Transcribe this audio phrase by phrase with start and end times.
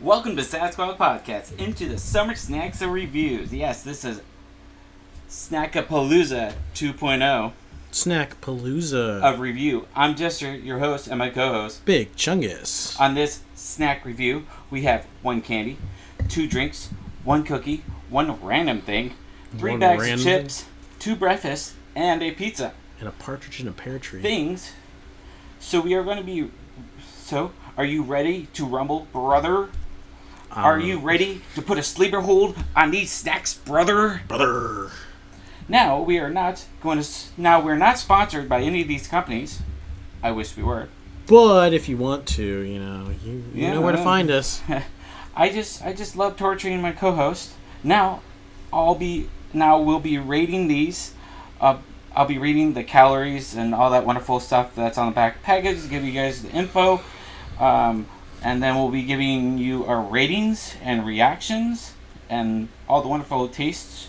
[0.00, 3.52] Welcome to Sasquatch Podcast, into the summer snacks and reviews.
[3.52, 4.20] Yes, this is
[5.28, 7.52] Snackapalooza 2.0
[7.90, 9.22] Snack Palooza.
[9.22, 9.86] of review.
[9.96, 11.84] I'm Jester, your host, and my co-host.
[11.86, 12.98] Big Chungus.
[13.00, 15.78] On this snack review, we have one candy,
[16.28, 16.90] two drinks,
[17.24, 19.14] one cookie, one random thing,
[19.56, 20.66] three One bags of chips,
[20.98, 22.74] two breakfasts, and a pizza.
[23.00, 24.20] and a partridge in a pear tree.
[24.20, 24.72] Things.
[25.58, 26.50] So we are going to be.
[27.18, 29.70] So, are you ready to rumble, brother?
[30.52, 34.22] Are you ready to put a sleeper hold on these snacks, brother?
[34.26, 34.90] brother?
[35.68, 37.08] Now we are not going to.
[37.36, 39.60] Now we're not sponsored by any of these companies.
[40.22, 40.88] I wish we were.
[41.26, 44.62] But if you want to, you know, you, you Yeah, know where to find us.
[45.36, 47.52] I just, I just love torturing my co-host.
[47.82, 48.22] Now,
[48.72, 49.28] I'll be.
[49.52, 51.12] Now we'll be rating these.
[51.60, 51.78] Uh,
[52.14, 55.82] I'll be reading the calories and all that wonderful stuff that's on the back package.
[55.82, 57.00] to Give you guys the info.
[57.58, 58.06] Um,
[58.42, 61.94] and then we'll be giving you our ratings and reactions
[62.28, 64.08] and all the wonderful tastes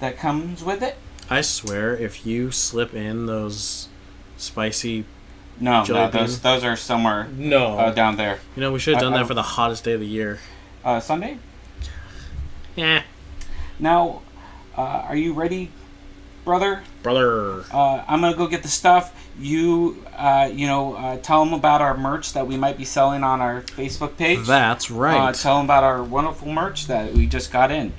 [0.00, 0.96] that comes with it.
[1.28, 3.88] I swear, if you slip in those
[4.36, 5.04] spicy,
[5.58, 8.38] No, no, those those are somewhere no, uh, down there.
[8.54, 10.06] you know, we should have done I that don't- for the hottest day of the
[10.06, 10.38] year.
[10.84, 11.38] Uh, Sunday.
[12.76, 13.02] Yeah,
[13.78, 14.20] Now,
[14.76, 15.70] uh, are you ready,
[16.46, 16.82] brother?
[17.02, 17.64] brother.
[17.70, 19.12] Uh, I'm gonna go get the stuff.
[19.38, 23.22] You, uh, you know, uh, tell them about our merch that we might be selling
[23.22, 24.46] on our Facebook page.
[24.46, 25.34] That's Uh, right.
[25.34, 27.92] tell them about our wonderful merch that we just got in.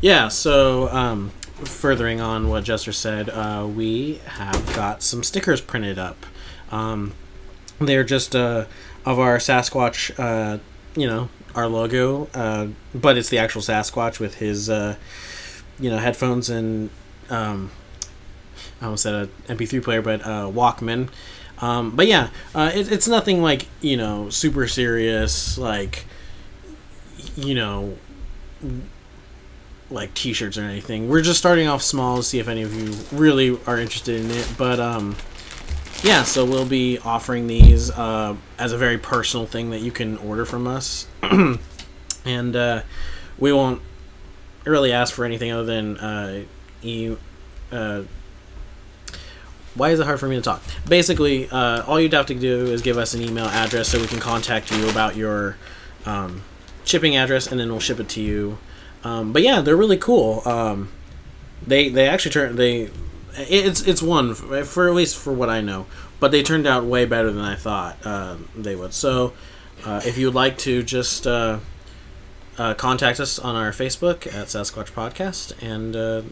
[0.00, 1.30] Yeah, so um,
[1.64, 6.24] furthering on what Jester said, uh, we have got some stickers printed up.
[6.70, 7.12] Um,
[7.80, 8.64] they're just uh,
[9.04, 10.58] of our Sasquatch, uh,
[10.96, 14.94] you know, our logo, uh, but it's the actual Sasquatch with his, uh,
[15.80, 16.90] you know, headphones and
[17.30, 17.70] um,
[18.80, 21.08] I almost said a MP3 player, but uh, Walkman.
[21.60, 26.04] Um, but yeah, uh, it, it's nothing like you know super serious, like
[27.36, 27.96] you know
[29.90, 31.08] like t-shirts or anything.
[31.08, 34.30] We're just starting off small to see if any of you really are interested in
[34.30, 34.48] it.
[34.56, 35.16] But um,
[36.02, 40.16] yeah, so we'll be offering these uh, as a very personal thing that you can
[40.18, 41.08] order from us,
[42.24, 42.82] and uh,
[43.38, 43.82] we won't
[44.64, 46.44] really ask for anything other than uh,
[46.82, 47.18] you.
[47.72, 48.02] Uh,
[49.78, 50.62] why is it hard for me to talk?
[50.88, 54.06] Basically, uh, all you'd have to do is give us an email address so we
[54.06, 55.56] can contact you about your
[56.04, 56.42] um,
[56.84, 58.58] shipping address, and then we'll ship it to you.
[59.04, 60.42] Um, but yeah, they're really cool.
[60.46, 60.90] Um,
[61.66, 62.90] they they actually turn they
[63.36, 65.86] it's it's one for, for at least for what I know,
[66.20, 68.92] but they turned out way better than I thought uh, they would.
[68.92, 69.32] So
[69.84, 71.60] uh, if you would like to just uh,
[72.56, 76.22] uh, contact us on our Facebook at Sasquatch Podcast, and uh,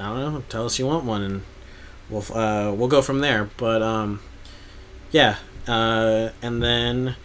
[0.00, 1.42] I don't know, tell us you want one, and
[2.10, 3.50] we'll uh, we'll go from there.
[3.56, 4.20] But um,
[5.10, 5.36] yeah,
[5.66, 7.16] uh, and then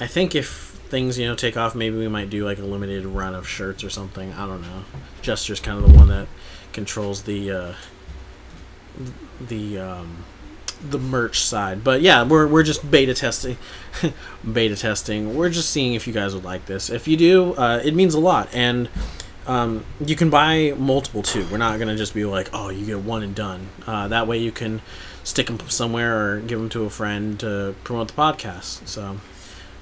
[0.00, 3.04] I think if things you know take off, maybe we might do like a limited
[3.06, 4.32] run of shirts or something.
[4.32, 4.84] I don't know.
[5.22, 6.28] Jester's kind of the one that
[6.72, 7.74] controls the uh,
[9.40, 10.24] the um,
[10.88, 13.56] the merch side, but yeah, we're we're just beta testing,
[14.52, 15.36] beta testing.
[15.36, 16.90] We're just seeing if you guys would like this.
[16.90, 18.88] If you do, uh, it means a lot, and
[19.46, 21.46] um, you can buy multiple too.
[21.50, 23.68] We're not gonna just be like, oh, you get one and done.
[23.86, 24.80] Uh, that way, you can
[25.24, 28.86] stick them somewhere or give them to a friend to promote the podcast.
[28.86, 29.18] So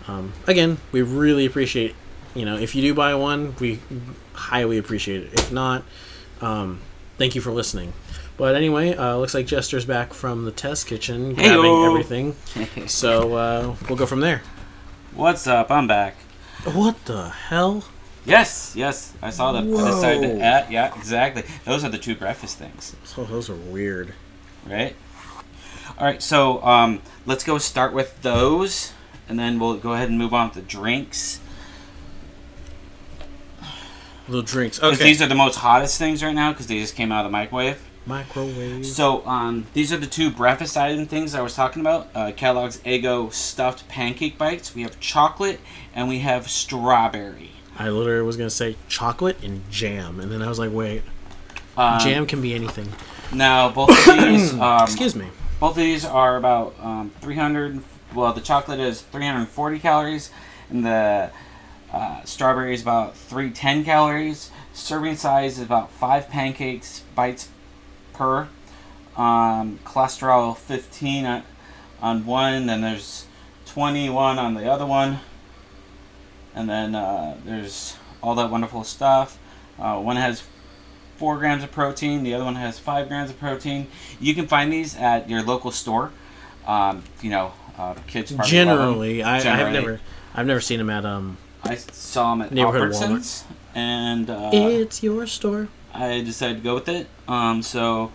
[0.09, 1.95] um, again, we really appreciate,
[2.35, 3.81] you know, if you do buy one, we
[4.35, 5.35] highly appreciate it.
[5.35, 5.85] If not,
[6.41, 6.81] um,
[7.19, 7.93] thank you for listening.
[8.37, 11.87] But anyway, uh, looks like Jester's back from the test kitchen, grabbing Heyo.
[11.87, 12.37] everything.
[12.89, 14.43] So uh, we'll go from there.
[15.15, 15.71] What's up?
[15.71, 16.17] I'm back.
[16.65, 17.85] What the hell?
[18.27, 19.75] Yes, yes, I saw them.
[19.77, 20.39] I decided Whoa.
[20.39, 20.71] to add.
[20.71, 21.43] Yeah, exactly.
[21.65, 24.13] Those are the two breakfast things, So those are weird.
[24.67, 24.95] right?
[25.99, 28.93] All right, so um, let's go start with those,
[29.29, 31.41] and then we'll go ahead and move on to drinks.
[34.29, 34.81] Little drinks.
[34.81, 35.03] Okay.
[35.03, 37.33] these are the most hottest things right now because they just came out of the
[37.33, 37.83] microwave.
[38.07, 38.87] Microwave.
[38.87, 42.09] So um, these are the two breakfast item things I was talking about.
[42.15, 44.75] Uh, Kellogg's Eggo stuffed pancake bites.
[44.75, 45.61] We have chocolate
[45.95, 47.51] and we have strawberry.
[47.81, 51.03] I literally was gonna say chocolate and jam, and then I was like, wait,
[51.79, 52.93] Um, jam can be anything.
[53.33, 55.29] Now both of these, um, Excuse me.
[55.59, 57.83] both of these are about um, 300.
[58.15, 60.31] Well, the chocolate is 340 calories,
[60.69, 61.31] and the
[61.91, 64.51] uh, strawberry is about 310 calories.
[64.75, 67.49] Serving size is about five pancakes bites
[68.13, 68.49] per.
[69.17, 71.43] Um, cholesterol 15 on,
[72.03, 73.25] on one, then there's
[73.67, 75.21] 21 on the other one,
[76.55, 79.39] and then uh, there's all that wonderful stuff.
[79.79, 80.43] Uh, one has
[81.17, 82.23] four grams of protein.
[82.23, 83.87] The other one has five grams of protein.
[84.21, 86.13] You can find these at your local store.
[86.67, 88.69] Um, you know, uh, kids probably love 'em.
[88.69, 90.01] Generally, I, I've never,
[90.35, 93.45] I've never seen them at um, I I saw them at Neighborhood Albertsons,
[93.75, 95.69] and uh, it's your store.
[95.93, 97.07] I decided to go with it.
[97.29, 98.13] Um, so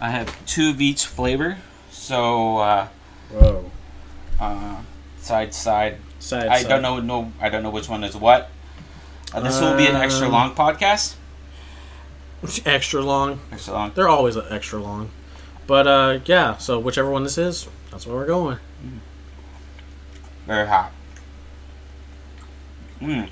[0.00, 1.58] I have two of each flavor.
[1.90, 2.88] So uh,
[3.30, 3.70] Whoa.
[4.40, 4.82] uh,
[5.18, 5.98] side side.
[6.22, 6.68] Side, I side.
[6.68, 7.00] don't know.
[7.00, 8.48] No, I don't know which one is what.
[9.34, 11.16] Uh, this will be an extra Um, long podcast.
[12.66, 13.40] Extra long.
[13.52, 13.92] Extra long.
[13.94, 15.10] They're always extra long.
[15.66, 16.56] But uh, yeah.
[16.58, 18.58] So whichever one this is, that's where we're going.
[20.46, 20.92] Very hot.
[23.00, 23.28] Mmm.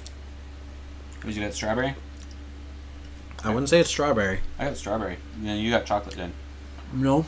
[1.25, 1.95] Did you get strawberry?
[3.45, 4.41] I wouldn't say it's strawberry.
[4.59, 5.17] I got strawberry.
[5.43, 6.33] Yeah, you got chocolate then.
[6.93, 7.25] No.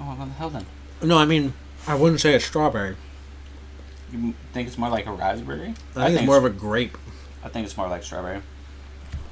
[0.00, 0.66] Oh, what the hell then?
[1.02, 1.54] No, I mean,
[1.86, 2.96] I wouldn't say it's strawberry.
[4.12, 5.74] You think it's more like a raspberry?
[5.96, 6.98] I think it's more of a grape.
[7.42, 8.42] I think it's more like strawberry.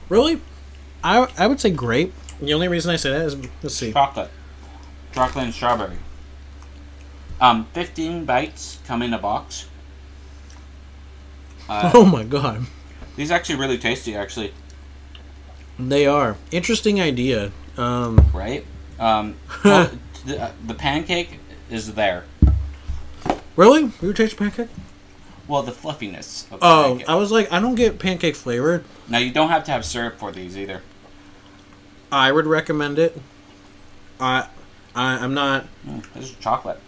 [0.09, 0.41] Really?
[1.05, 2.13] I I would say grape.
[2.41, 3.93] The only reason I say that is let's see.
[3.93, 4.31] Chocolate.
[5.13, 5.97] Chocolate and strawberry.
[7.41, 9.67] Um, 15 bites come in a box.
[11.69, 12.67] Uh, Oh my god,
[13.17, 14.53] these are actually really tasty, actually,
[15.79, 17.53] they are interesting idea.
[17.77, 18.65] Um, right?
[18.99, 19.91] Um, well,
[20.27, 21.39] the, uh, the pancake
[21.71, 22.25] is there.
[23.61, 23.93] Really?
[24.01, 24.69] You taste pancake?
[25.47, 27.09] Well, the fluffiness of the Oh, pancake.
[27.09, 28.85] I was like, I don't get pancake flavored.
[29.09, 30.83] Now, you don't have to have syrup for these either.
[32.13, 33.21] I would recommend it.
[34.19, 34.49] I,
[34.95, 36.79] I I'm not, Mm, this is chocolate.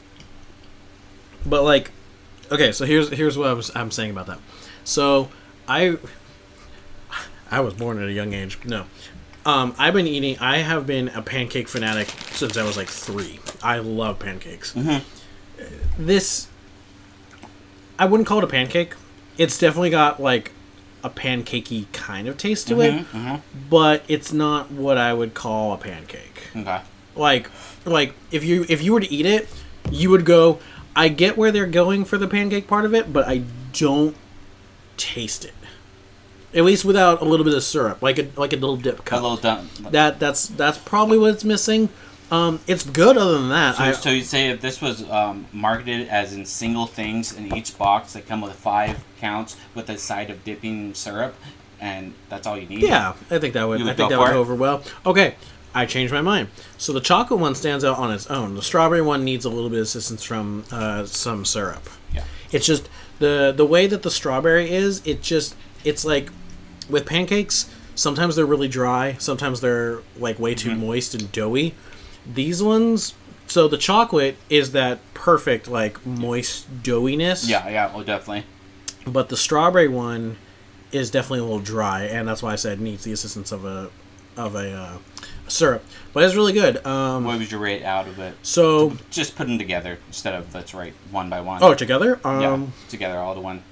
[1.47, 1.91] but like,
[2.51, 2.73] okay.
[2.73, 4.39] So here's here's what I was I'm saying about that.
[4.85, 5.29] So
[5.69, 5.97] I
[7.51, 8.59] I was born at a young age.
[8.65, 8.85] No.
[9.47, 10.39] Um, I've been eating.
[10.41, 13.41] I have been a pancake fanatic since I was like three.
[13.63, 14.73] I love pancakes.
[14.75, 15.03] Mhm.
[15.99, 16.49] This,
[18.03, 18.95] I wouldn't call it a pancake.
[19.39, 20.51] It's definitely got like
[21.05, 23.41] a pancakey kind of taste to it, Mhm, mhm.
[23.71, 26.49] but it's not what I would call a pancake.
[26.57, 26.81] Okay.
[27.15, 27.49] Like,
[27.85, 29.49] like if you if you were to eat it,
[29.89, 30.59] you would go.
[30.97, 34.17] I get where they're going for the pancake part of it, but I don't
[34.97, 35.55] taste it.
[36.53, 39.15] At least without a little bit of syrup, like a like a little dip A
[39.15, 39.69] little done.
[39.93, 41.89] That that's that's probably what it's missing.
[42.33, 43.77] Um, it's good other than that.
[43.77, 47.55] So, I, so you say if this was um, marketed as in single things in
[47.55, 51.35] each box that come with five counts with a side of dipping syrup,
[51.79, 52.81] and that's all you need.
[52.83, 54.83] yeah, I think that would You I think that would go over well.
[55.05, 55.35] Okay,
[55.75, 56.49] I changed my mind.
[56.79, 58.55] So the chocolate one stands out on its own.
[58.55, 61.87] The strawberry one needs a little bit of assistance from uh, some syrup.
[62.15, 62.25] Yeah.
[62.51, 62.89] It's just
[63.19, 65.07] the the way that the strawberry is.
[65.07, 66.31] It just it's like
[66.89, 67.69] with pancakes.
[67.95, 69.17] Sometimes they're really dry.
[69.19, 70.81] Sometimes they're like way too Mm-hmm.
[70.87, 71.75] moist and doughy.
[72.27, 73.15] These ones.
[73.47, 77.49] So the chocolate is that perfect like moist doughiness.
[77.49, 77.69] Yeah.
[77.69, 77.95] Yeah.
[77.95, 78.45] Well, definitely.
[79.07, 80.37] But the strawberry one
[80.93, 83.91] is definitely a little dry, and that's why I said needs the assistance of a
[84.37, 84.99] of a uh,
[85.49, 85.85] syrup.
[86.13, 86.85] But it's really good.
[86.87, 88.35] Um, What was your rate out of it?
[88.43, 91.63] so Just put them together instead of let's rate one by one.
[91.63, 93.63] oh, together, yeah, um, together all to one.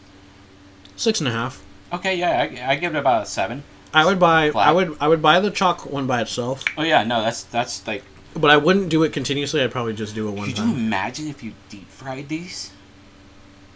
[0.96, 1.62] six and a half.
[1.92, 3.62] Okay, yeah, I, I give it about a seven.
[3.92, 4.50] I would buy.
[4.50, 4.68] Flat.
[4.68, 4.96] I would.
[5.00, 8.02] I would buy the chocolate one by itself, Oh yeah, no, that's that's like.
[8.34, 9.62] But I wouldn't do it continuously.
[9.62, 10.54] I'd probably just do it one time.
[10.54, 12.72] Could you imagine if you deep fried these,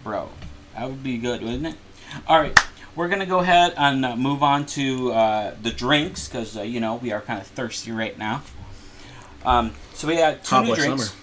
[0.03, 0.29] bro?
[0.75, 1.77] That would be good, wouldn't it?
[2.27, 2.59] All right,
[2.97, 6.81] we're gonna go ahead and uh, move on to uh, the drinks because uh, you
[6.81, 8.43] know we are kind of thirsty right now.
[9.45, 11.09] Um, so we got two Hot new drinks.
[11.11, 11.21] summer.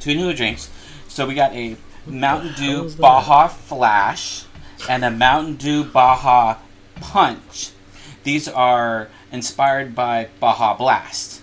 [0.00, 0.70] Two new drinks.
[1.08, 1.76] So we got a
[2.06, 2.90] Mountain Dew?
[2.90, 4.44] Baja Flash
[4.88, 6.58] and a Mountain Dew Baja
[6.96, 7.70] Punch.
[8.22, 11.39] These are inspired by Baja Blast,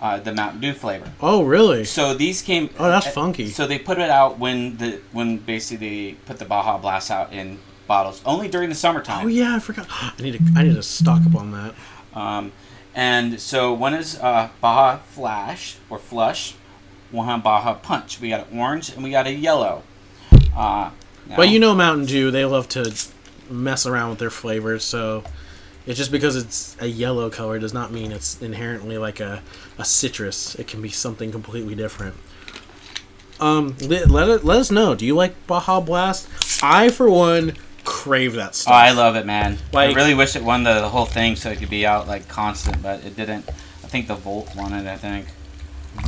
[0.00, 1.10] uh, the Mountain Dew flavor.
[1.20, 1.84] Oh, really?
[1.84, 2.70] So these came.
[2.78, 3.48] Oh, that's funky.
[3.48, 7.32] So they put it out when the when basically they put the Baja Blast out
[7.32, 9.24] in bottles only during the summertime.
[9.26, 9.86] Oh yeah, I forgot.
[9.90, 10.40] I need to.
[10.56, 11.74] I need to stock up on that.
[12.14, 12.52] Um,
[12.94, 16.54] and so one is uh, Baja Flash or Flush,
[17.10, 18.20] one Baja Punch.
[18.20, 19.82] We got an orange and we got a yellow.
[20.56, 20.90] Uh,
[21.28, 22.94] now- But you know, Mountain Dew, they love to
[23.50, 24.82] mess around with their flavors.
[24.84, 25.24] So
[25.86, 29.42] it's just because it's a yellow color does not mean it's inherently like a,
[29.78, 30.54] a citrus.
[30.56, 32.16] It can be something completely different.
[33.38, 34.94] Um, let let, it, let us know.
[34.94, 36.28] Do you like Baja Blast?
[36.62, 38.72] I, for one, crave that Oh, stuff.
[38.74, 39.58] I love it, man.
[39.72, 42.08] Like- I really wish it won the, the whole thing so it could be out
[42.08, 43.46] like constant, but it didn't.
[43.48, 44.86] I think the Volt won it.
[44.86, 45.26] I think.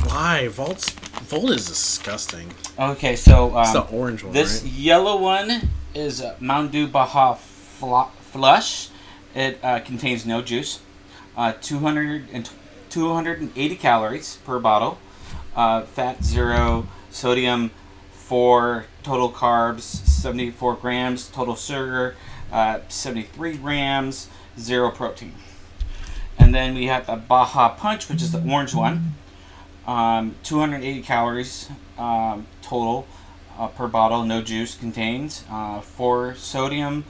[0.05, 0.47] Why?
[0.49, 2.51] Volt's Volt is disgusting.
[2.79, 4.71] Okay, so um, It's the orange one, This right?
[4.71, 8.89] yellow one is Mountain Dew Baja Fla- Flush.
[9.35, 10.79] It uh, contains no juice.
[11.37, 12.49] Uh, 200 and
[12.89, 14.99] 280 calories per bottle.
[15.55, 16.87] Uh, fat zero.
[17.09, 17.71] Sodium
[18.11, 18.85] four.
[19.03, 21.27] Total carbs 74 grams.
[21.29, 22.15] Total sugar
[22.51, 24.27] uh, 73 grams.
[24.57, 25.33] Zero protein.
[26.37, 29.15] And then we have the Baja Punch, which is the orange one.
[29.85, 33.07] Um, 280 calories um, total
[33.57, 34.23] uh, per bottle.
[34.23, 37.05] No juice contains uh, four sodium,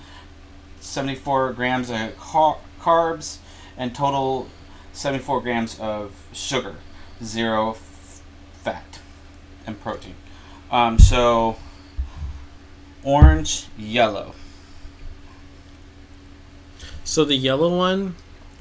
[0.79, 3.37] 74 grams of car- carbs,
[3.77, 4.47] and total
[4.93, 6.75] 74 grams of sugar,
[7.23, 8.21] zero f-
[8.63, 8.99] fat,
[9.67, 10.15] and protein.
[10.71, 11.57] Um, so,
[13.03, 14.33] orange, yellow.
[17.03, 18.15] So the yellow one,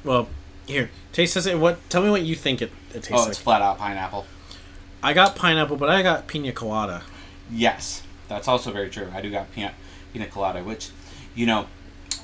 [0.04, 0.28] well,
[0.66, 1.58] here, taste test it.
[1.58, 1.78] What?
[1.90, 3.28] Tell me what you think it, it tastes Oh, like.
[3.28, 4.26] it's flat out pineapple.
[5.02, 7.02] I got pineapple, but I got pina colada.
[7.50, 9.08] Yes, that's also very true.
[9.14, 9.72] I do got pina,
[10.12, 10.90] pina colada, which,
[11.34, 11.66] you know,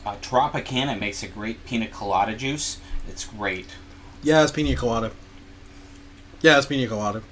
[0.07, 2.79] uh, Tropicana makes a great pina colada juice.
[3.09, 3.67] It's great.
[4.23, 5.13] Yeah, it's pina colada.
[6.41, 7.23] Yeah, it's pina colada.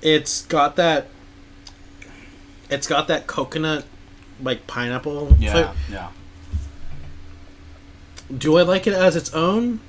[0.00, 1.08] It's got that.
[2.70, 3.84] It's got that coconut,
[4.42, 5.36] like pineapple.
[5.38, 5.72] Yeah, flavor.
[5.90, 6.08] yeah.
[8.36, 9.80] Do I like it as its own?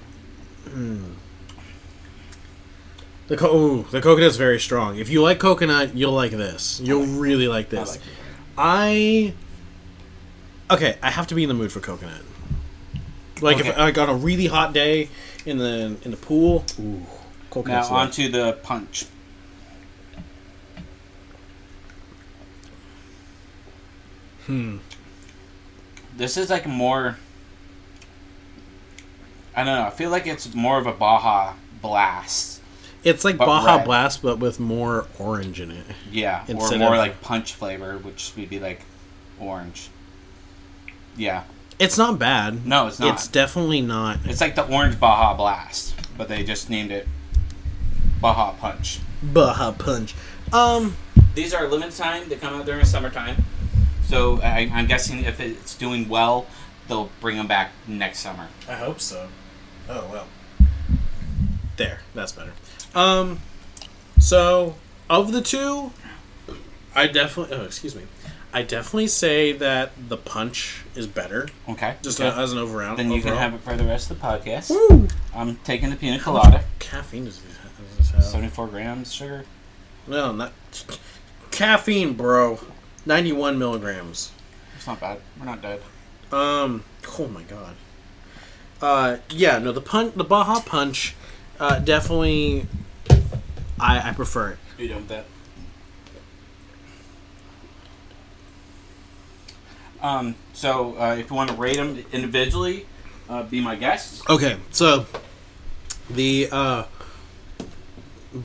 [0.70, 1.14] Hmm.
[3.28, 4.98] The co- ooh, the coconut's very strong.
[4.98, 6.82] If you like coconut, you'll like this.
[6.84, 7.92] You'll really like I this.
[7.92, 8.02] like.
[8.58, 9.34] I
[10.74, 10.98] okay.
[11.02, 12.22] I have to be in the mood for coconut.
[13.42, 15.10] Like if I got a really hot day
[15.46, 16.64] in the in the pool.
[16.80, 17.02] Ooh,
[17.50, 17.84] coconut.
[17.84, 18.14] Now coconut's on lit.
[18.14, 19.06] to the punch.
[24.46, 24.78] Hmm.
[26.16, 27.18] This is like more.
[29.56, 29.86] I don't know.
[29.86, 32.62] I feel like it's more of a Baja Blast.
[33.04, 33.86] It's like Baja red.
[33.86, 35.86] Blast, but with more orange in it.
[36.12, 38.82] Yeah, or more of- like punch flavor, which would be like
[39.40, 39.90] orange.
[41.18, 41.44] Yeah.
[41.80, 42.66] It's not bad.
[42.66, 43.14] No, it's not.
[43.14, 44.20] It's definitely not.
[44.26, 47.08] It's like the orange Baja Blast, but they just named it
[48.22, 49.00] Baja Punch.
[49.22, 50.16] Baja Punch.
[50.54, 50.96] Um,
[51.36, 52.30] These are limited time.
[52.30, 53.44] They come out during summertime.
[54.06, 56.46] So I, I'm guessing if it's doing well,
[56.88, 58.48] they'll bring them back next summer.
[58.70, 59.28] I hope so.
[59.90, 60.28] Oh well.
[61.78, 62.54] There, that's better.
[62.94, 63.40] Um,
[64.20, 64.76] so
[65.10, 65.92] of the two,
[66.96, 67.58] I definitely.
[67.58, 68.04] Oh, excuse me.
[68.54, 71.96] I definitely say that the punch is better, Okay.
[72.04, 72.40] just okay.
[72.40, 72.96] as an overall.
[72.96, 74.70] then you can have it for the rest of the podcast.
[74.70, 75.08] Woo!
[75.36, 76.64] I'm taking the pina colada.
[76.80, 78.24] caffeine does this does this have?
[78.24, 79.46] 74 grams sugar.
[80.08, 80.54] No, not
[81.52, 82.60] caffeine, bro.
[83.06, 84.32] Ninety-one milligrams.
[84.76, 85.20] It's not bad.
[85.40, 85.82] We're not dead.
[86.32, 86.84] Um.
[87.20, 87.76] Oh my god.
[88.82, 89.18] Uh.
[89.30, 89.60] Yeah.
[89.60, 89.72] No.
[89.72, 90.14] The punch.
[90.16, 91.16] The Baja Punch.
[91.60, 91.80] Uh.
[91.80, 92.66] Definitely.
[93.80, 94.10] I.
[94.10, 94.58] I prefer it.
[94.78, 95.26] You done with that?
[100.04, 102.86] Um, so uh, if you want to rate them individually,
[103.30, 104.30] uh, be my guest.
[104.30, 104.58] Okay.
[104.72, 105.06] So.
[106.10, 106.84] The uh.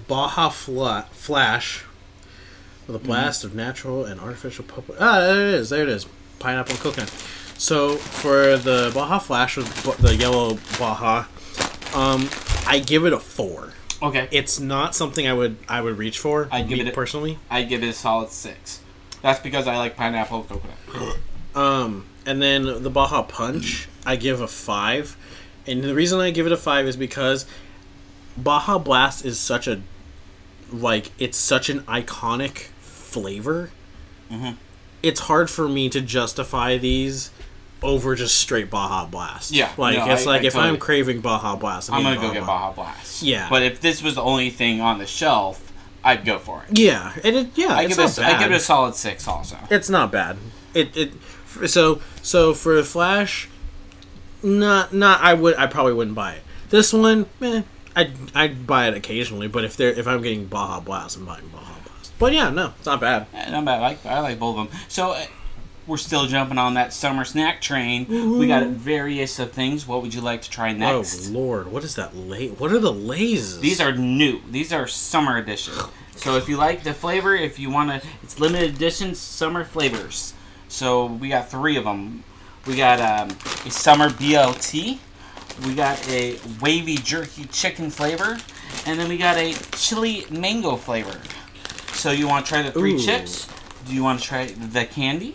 [0.06, 1.84] Baja Fla- Flash.
[2.86, 5.68] With a blast of natural and artificial pop- Ah, there it is.
[5.70, 6.06] There it is.
[6.38, 7.10] Pineapple and coconut.
[7.58, 11.24] So for the Baja Flash with the yellow Baja,
[11.94, 12.30] um,
[12.66, 13.72] I give it a four.
[14.00, 14.28] Okay.
[14.30, 16.48] it's not something I would I would reach for.
[16.52, 17.38] I'd give it a- personally.
[17.50, 18.80] I'd give it a solid six.
[19.22, 21.16] That's because I like pineapple coconut.
[21.54, 25.16] Um, and then the Baja Punch, I give a five,
[25.66, 27.46] and the reason I give it a five is because
[28.36, 29.80] Baja Blast is such a
[30.70, 33.70] like it's such an iconic flavor.
[34.30, 34.56] Mhm.
[35.02, 37.30] It's hard for me to justify these
[37.82, 39.52] over just straight Baja Blast.
[39.52, 42.28] Yeah, like no, it's I- like I if I'm craving Baja Blast, I'm eating gonna
[42.28, 43.22] go get Baja Blast.
[43.22, 43.48] Yeah.
[43.48, 45.72] But if this was the only thing on the shelf,
[46.04, 46.76] I'd go for it.
[46.78, 48.18] Yeah, and it yeah, I it's give it.
[48.18, 48.34] a- bad.
[48.36, 49.26] I give it a solid six.
[49.26, 49.56] Also.
[49.70, 50.36] it's not bad.
[50.74, 51.12] It it
[51.66, 53.48] so so for a Flash,
[54.42, 56.42] not not I would I probably wouldn't buy it.
[56.70, 57.62] This one, eh,
[57.96, 61.48] I I'd buy it occasionally, but if they're if I'm getting Baja Blast, I'm buying
[61.48, 62.12] Baja Blast.
[62.18, 63.26] But yeah, no, it's not bad.
[63.34, 63.78] Eh, Not bad.
[63.78, 64.80] I like I like both of them.
[64.88, 65.24] So uh,
[65.86, 68.38] we're still jumping on that summer snack train.
[68.38, 69.86] We got various of things.
[69.88, 71.28] What would you like to try next?
[71.30, 72.48] Oh lord, what is that lay?
[72.48, 73.60] What are the lasers?
[73.60, 74.40] These are new.
[74.50, 75.74] These are summer edition.
[76.18, 80.34] So if you like the flavor, if you want to, it's limited edition summer flavors.
[80.68, 82.24] So we got three of them.
[82.66, 84.98] We got um, a summer BLT.
[85.66, 88.38] We got a wavy jerky chicken flavor,
[88.86, 91.18] and then we got a chili mango flavor.
[91.94, 92.98] So you want to try the three Ooh.
[92.98, 93.48] chips?
[93.88, 95.34] Do you want to try the candy?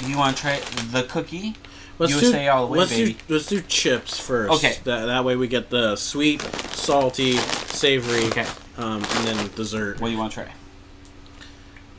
[0.00, 0.60] Do you want to try
[0.92, 1.56] the cookie?
[2.00, 3.12] let's USA do, all the way, let's baby.
[3.28, 4.52] do let's do chips first.
[4.52, 4.76] Okay.
[4.84, 6.40] that that way we get the sweet,
[6.72, 8.46] salty, savory, Okay.
[8.78, 10.00] um, and then dessert.
[10.00, 10.52] What do you want to try?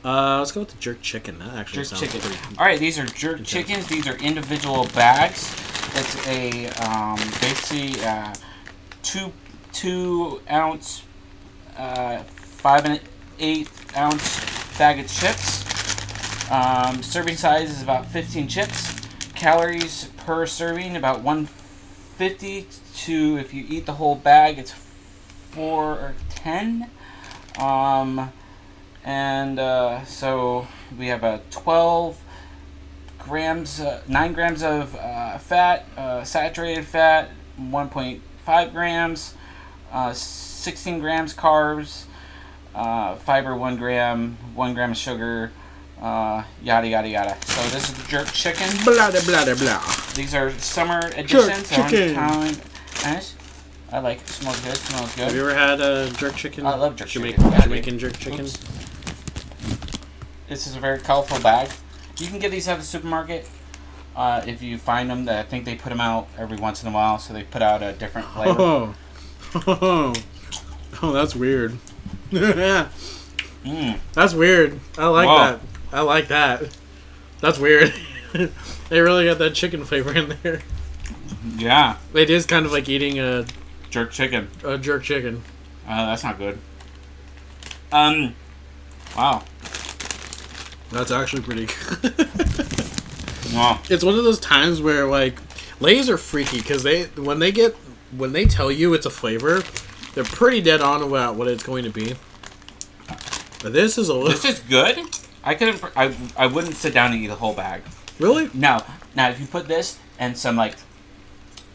[0.04, 1.38] Uh, let's go with the jerk chicken.
[1.40, 2.22] That actually Jerk sounds chicken.
[2.22, 2.58] pretty.
[2.58, 3.88] All right, these are jerk chickens.
[3.88, 5.54] These are individual bags.
[5.94, 8.34] It's a um, basically uh,
[9.04, 9.32] two
[9.74, 11.04] two ounce,
[11.78, 13.00] uh, five and
[13.40, 15.62] eight ounce bag of chips.
[16.52, 19.00] Um, serving size is about 15 chips.
[19.36, 22.68] Calories per serving about 150
[23.06, 24.72] to if you eat the whole bag, it's
[25.52, 26.90] four or ten.
[27.58, 28.32] Um,
[29.04, 30.68] and uh, so
[30.98, 32.20] we have a 12
[33.20, 37.30] grams, uh, nine grams of uh, fat, uh, saturated fat,
[37.60, 39.36] 1.5 grams,
[39.92, 42.06] uh, 16 grams carbs,
[42.76, 45.52] uh, fiber one gram, one gram of sugar,
[46.02, 47.38] uh, yada yada yada.
[47.46, 48.68] So this is the jerk chicken.
[48.84, 49.96] Blah blah blah blah.
[50.16, 51.70] These are summer editions.
[51.70, 52.16] They're chicken.
[53.04, 53.36] Nice.
[53.92, 54.28] I like it.
[54.28, 54.78] Smells good.
[54.78, 55.24] Smells good.
[55.26, 56.66] Have you ever had a jerk chicken?
[56.66, 57.62] I love jerk Jamaican, chicken.
[57.62, 58.46] Jamaican jerk chicken.
[58.46, 58.81] Oops.
[60.52, 61.70] This is a very colorful bag.
[62.18, 63.48] You can get these at the supermarket.
[64.14, 66.92] Uh, if you find them, I think they put them out every once in a
[66.92, 68.56] while, so they put out a different flavor.
[68.60, 68.96] Oh.
[69.66, 70.14] oh,
[71.02, 71.78] oh, that's weird.
[73.64, 74.00] Mm.
[74.14, 74.80] that's weird.
[74.98, 75.38] I like Whoa.
[75.38, 75.60] that.
[75.94, 76.76] I like that.
[77.42, 77.94] That's weird.
[78.90, 80.62] they really got that chicken flavor in there.
[81.58, 83.46] Yeah, It is kind of like eating a,
[83.92, 84.50] jerk chicken.
[84.64, 85.44] a jerk chicken.
[85.88, 86.58] Uh, that's not good.
[87.92, 88.34] Um,
[89.16, 89.44] wow.
[90.92, 92.28] That's actually pretty good.
[93.54, 93.82] Wow.
[93.90, 95.38] it's one of those times where like
[95.82, 97.74] Lay's are freaky because they when they get
[98.16, 99.62] when they tell you it's a flavor,
[100.14, 102.16] they're pretty dead on about what it's going to be.
[103.62, 105.00] But this is a This is good.
[105.44, 105.84] I couldn't.
[105.98, 107.82] I, I wouldn't sit down and eat the whole bag.
[108.20, 108.50] really.
[108.54, 110.76] Now, now if you put this and some like,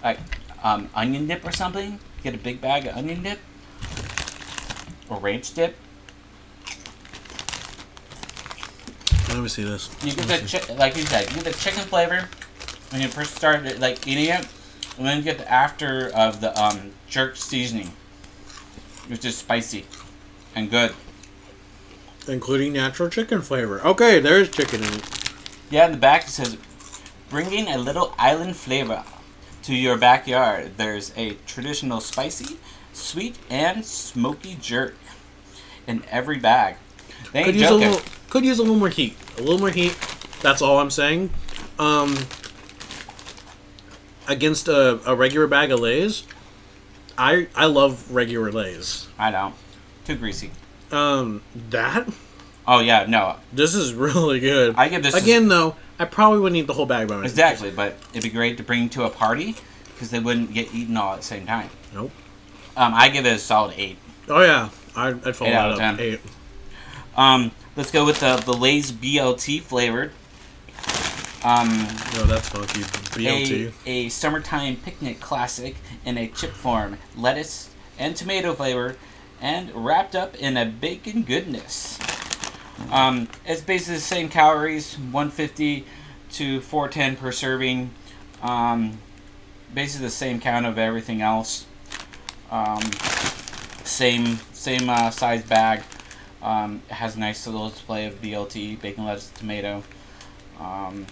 [0.03, 0.19] like,
[0.63, 3.39] um, onion dip or something, get a big bag of onion dip
[5.11, 5.77] or ranch dip.
[9.37, 9.91] Let me see this.
[10.03, 12.27] You get the chi- like you said, you get the chicken flavor
[12.89, 14.49] when you first start like eating it,
[14.97, 17.93] and then you get the after of the um, jerk seasoning,
[19.09, 19.85] which is spicy
[20.55, 20.95] and good.
[22.27, 23.83] Including natural chicken flavor.
[23.87, 25.31] Okay, there's chicken in it.
[25.69, 26.57] Yeah, in the back it says,
[27.29, 29.05] bringing a little island flavor
[29.65, 30.79] to your backyard.
[30.79, 32.57] There's a traditional spicy,
[32.95, 34.97] sweet, and smoky jerk
[35.87, 36.77] in every bag.
[37.33, 38.01] They Could use a little.
[38.31, 39.17] Could use a little more heat.
[39.39, 39.97] A little more heat.
[40.43, 41.31] That's all I'm saying.
[41.79, 42.17] Um,
[44.29, 46.25] against a, a regular bag of Lay's,
[47.17, 49.09] I I love regular Lay's.
[49.19, 49.55] I know.
[50.05, 50.51] Too greasy.
[50.93, 52.09] Um, that
[52.69, 54.75] Oh yeah, no, this is really good.
[54.77, 55.77] I give this again though.
[55.99, 57.31] I probably wouldn't eat the whole bag by myself.
[57.33, 57.71] exactly.
[57.71, 59.55] But it'd be great to bring to a party
[59.95, 61.71] because they wouldn't get eaten all at the same time.
[61.95, 62.11] Nope.
[62.77, 63.99] Um, I give it a solid eight.
[64.29, 65.99] Oh yeah, I'd, I'd follow Eight out that of up.
[65.99, 66.01] 10.
[66.01, 66.21] Eight.
[67.17, 70.13] Um, let's go with the the Lay's BLT flavored.
[71.45, 72.81] Um, No, that's funky.
[72.81, 73.73] BLT.
[73.87, 78.97] a, a summertime picnic classic in a chip form, lettuce and tomato flavor,
[79.41, 81.99] and wrapped up in a bacon goodness.
[82.91, 85.85] Um, it's basically the same calories, 150
[86.33, 87.91] to 410 per serving.
[88.43, 88.99] Um,
[89.73, 91.67] basically the same count of everything else.
[92.51, 92.83] Um,
[93.85, 95.83] same same uh, size bag.
[96.43, 99.83] Um, it has a nice little display of BLT, bacon, lettuce, tomato.
[100.61, 101.07] Um,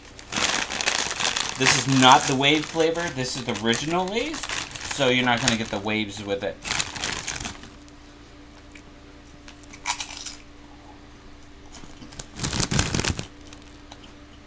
[1.59, 3.09] this is not the wave flavor.
[3.15, 4.41] This is the original Lay's,
[4.95, 6.57] so you're not gonna get the waves with it.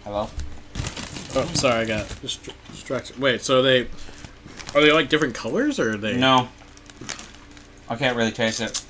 [0.04, 0.30] Hello.
[1.36, 3.20] Oh, sorry, I got distracted.
[3.20, 3.88] Wait, so they
[4.74, 6.16] are they like different colors or are they?
[6.16, 6.50] No.
[7.90, 8.84] I can't really taste it.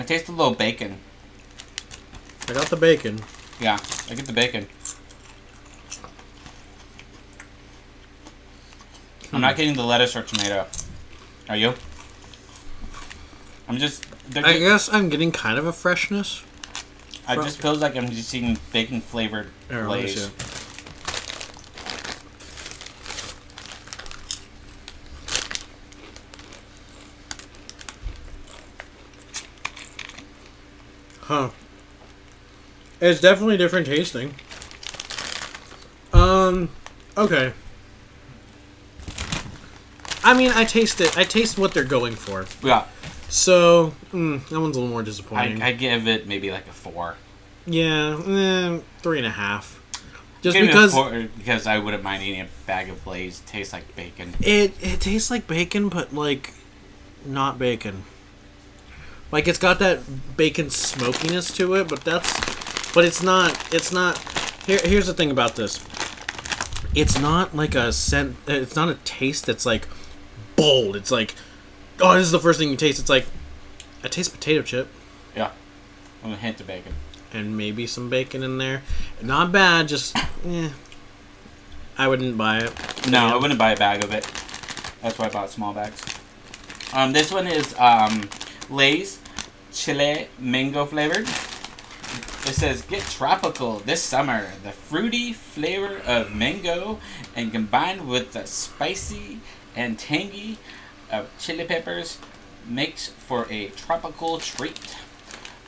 [0.00, 0.96] I taste a little bacon.
[2.48, 3.20] I got the bacon.
[3.60, 4.66] Yeah, I get the bacon.
[9.30, 9.56] I'm not hmm.
[9.58, 10.66] getting the lettuce or tomato.
[11.50, 11.74] Are you?
[13.68, 14.06] I'm just.
[14.34, 16.44] I guess I'm getting kind of a freshness.
[17.28, 20.24] I just feels like I'm just eating bacon flavored Here, let me Lay's.
[20.24, 20.50] see.
[31.30, 31.50] Huh.
[33.00, 34.34] It's definitely different tasting.
[36.12, 36.70] Um,
[37.16, 37.52] okay.
[40.24, 41.16] I mean, I taste it.
[41.16, 42.46] I taste what they're going for.
[42.64, 42.84] Yeah,
[43.28, 45.62] So, mm, that one's a little more disappointing.
[45.62, 47.14] I give it maybe like a four.
[47.64, 49.80] yeah, eh, three and a half.
[50.42, 50.94] Just Give because
[51.38, 53.38] because I wouldn't mind eating a bag of Lay's.
[53.46, 54.34] Tastes like bacon.
[54.40, 56.54] it it tastes like bacon, but like
[57.24, 58.02] not bacon.
[59.32, 60.00] Like it's got that
[60.36, 62.32] bacon smokiness to it, but that's
[62.92, 64.18] but it's not it's not
[64.66, 65.84] here here's the thing about this.
[66.94, 69.86] It's not like a scent it's not a taste that's like
[70.56, 70.96] bold.
[70.96, 71.34] It's like
[72.00, 72.98] oh, this is the first thing you taste.
[72.98, 73.26] It's like
[74.02, 74.88] I taste potato chip
[75.36, 75.50] Yeah,
[76.24, 76.94] with a hint of bacon.
[77.32, 78.82] and maybe some bacon in there.
[79.22, 80.16] Not bad, just
[80.46, 80.70] eh.
[81.98, 83.08] I wouldn't buy it.
[83.10, 84.24] No, I wouldn't buy a bag of it.
[85.02, 86.02] That's why I bought small bags.
[86.92, 88.28] Um, this one is um,
[88.70, 89.19] Lay's
[89.80, 91.26] chile mango flavored.
[91.26, 94.50] It says get tropical this summer.
[94.62, 97.00] The fruity flavor of mango
[97.34, 99.40] and combined with the spicy
[99.74, 100.58] and tangy
[101.10, 102.18] of chili peppers
[102.68, 104.96] makes for a tropical treat.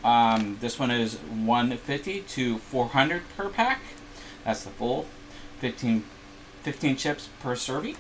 [0.04, 3.80] Um, this one is 150 to 400 per pack.
[4.44, 5.06] That's the full
[5.60, 6.04] 15,
[6.64, 7.96] 15 chips per serving.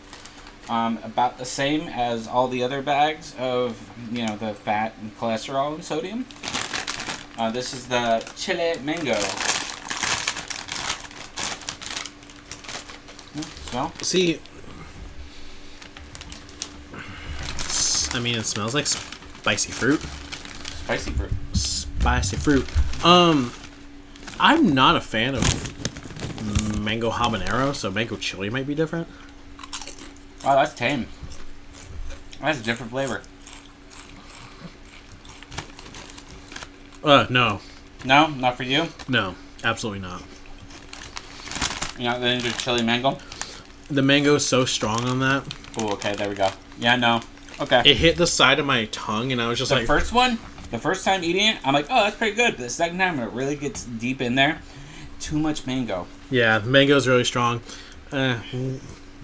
[0.68, 3.76] Um, about the same as all the other bags of
[4.12, 6.24] you know the fat and cholesterol and sodium.
[7.36, 9.14] Uh, this is the chile mango.
[13.32, 14.38] Hmm, So See,
[18.14, 20.00] I mean, it smells like spicy fruit.
[20.84, 21.32] spicy fruit.
[21.54, 23.04] Spicy fruit.
[23.04, 23.52] Um,
[24.38, 29.08] I'm not a fan of mango habanero, so mango chili might be different.
[30.44, 31.06] Wow, that's tame.
[32.40, 33.22] That's a different flavor.
[37.04, 37.60] Uh, no,
[38.04, 38.86] No, not for you.
[39.08, 40.22] no, absolutely not.
[41.98, 43.18] You're not into chili mango.
[43.88, 45.42] The mango is so strong on that.
[45.78, 46.48] Oh, okay, there we go.
[46.78, 47.20] Yeah, no.
[47.60, 47.82] Okay.
[47.84, 50.38] It hit the side of my tongue, and I was just like the first one,
[50.70, 52.52] the first time eating it, I'm like, oh, that's pretty good.
[52.56, 54.60] But the second time, it really gets deep in there.
[55.20, 56.06] Too much mango.
[56.30, 57.60] yeah, the mango is really strong.
[58.10, 58.36] Uh,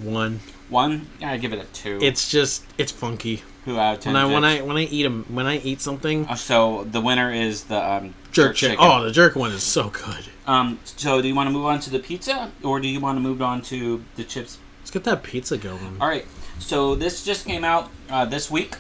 [0.03, 0.41] one.
[0.69, 1.99] One, yeah, I give it a two.
[2.03, 3.43] It's just, it's funky.
[3.65, 4.13] two out of ten.
[4.15, 7.01] When I when I when I eat 'em- when I eat something, Uh, so the
[7.01, 8.77] winner is the um, jerk chicken.
[8.79, 10.25] Oh, the jerk one is so good.
[10.47, 10.79] Um.
[10.85, 13.21] So do you want to move on to the pizza, or do you want to
[13.21, 14.59] move on to the chips?
[14.81, 15.97] Let's get that pizza going.
[16.01, 16.27] All right.
[16.59, 18.77] So this just came out uh, this week.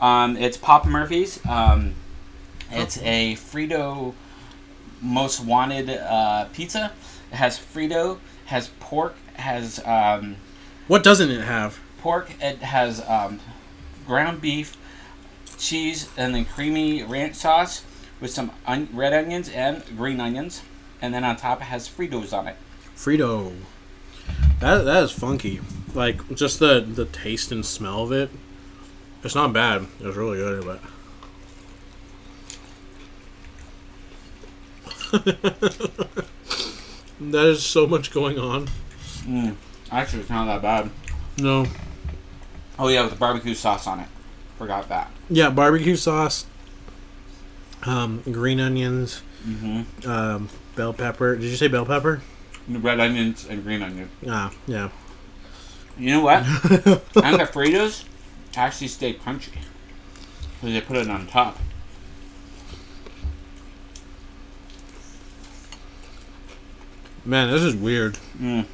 [0.00, 1.38] Um, it's Papa Murphy's.
[1.46, 1.94] Um,
[2.70, 4.14] it's a Frito
[5.00, 6.92] Most Wanted uh, pizza.
[7.30, 10.36] It has Frito, has pork, has um,
[10.88, 11.78] What doesn't it have?
[12.02, 12.32] pork.
[12.40, 13.40] It has um,
[14.06, 14.76] ground beef,
[15.56, 17.84] cheese, and then creamy ranch sauce
[18.20, 20.62] with some on- red onions and green onions.
[21.00, 22.56] And then on top it has Fritos on it.
[22.96, 23.54] Frito.
[24.60, 25.60] That that is funky.
[25.94, 28.30] Like just the the taste and smell of it.
[29.24, 29.86] It's not bad.
[30.00, 30.80] It's really good, but
[37.20, 38.68] that is so much going on.
[39.24, 39.56] Mm.
[39.92, 40.90] Actually, it's not that bad.
[41.38, 41.66] No.
[42.78, 44.08] Oh yeah, with the barbecue sauce on it.
[44.58, 45.10] Forgot that.
[45.28, 46.46] Yeah, barbecue sauce,
[47.84, 50.08] um, green onions, Mm-hmm.
[50.08, 51.34] um, bell pepper.
[51.36, 52.22] Did you say bell pepper?
[52.68, 54.08] Red onions and green onion.
[54.28, 54.88] Ah, yeah.
[55.98, 56.42] You know what?
[57.24, 58.04] and the Fritos
[58.56, 59.50] actually stay crunchy
[60.60, 61.58] because they put it on top.
[67.24, 68.18] Man, this is weird.
[68.40, 68.66] Mm.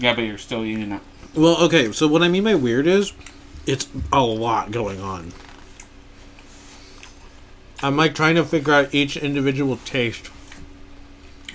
[0.00, 1.02] Yeah, but you're still eating it.
[1.34, 3.12] Well, okay, so what I mean by weird is
[3.66, 5.32] it's a lot going on.
[7.82, 10.30] I'm like trying to figure out each individual taste.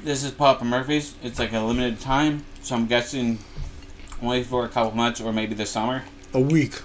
[0.04, 1.16] This is Papa Murphy's.
[1.24, 3.40] It's like a limited time, so I'm guessing
[4.22, 6.04] only for a couple months or maybe this summer.
[6.34, 6.82] A week.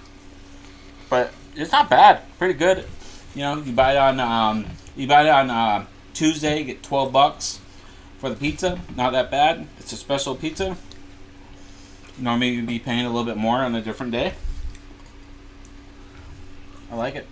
[1.11, 2.23] But it's not bad.
[2.39, 2.87] Pretty good.
[3.35, 7.13] You know, you buy it on um, you buy it on uh, Tuesday, get twelve
[7.13, 7.61] bucks
[8.19, 8.81] for the pizza.
[8.97, 9.67] Not that bad.
[9.79, 10.77] It's a special pizza.
[12.19, 14.35] Normally you'd be paying a little bit more on a different day.
[16.91, 17.27] I like it.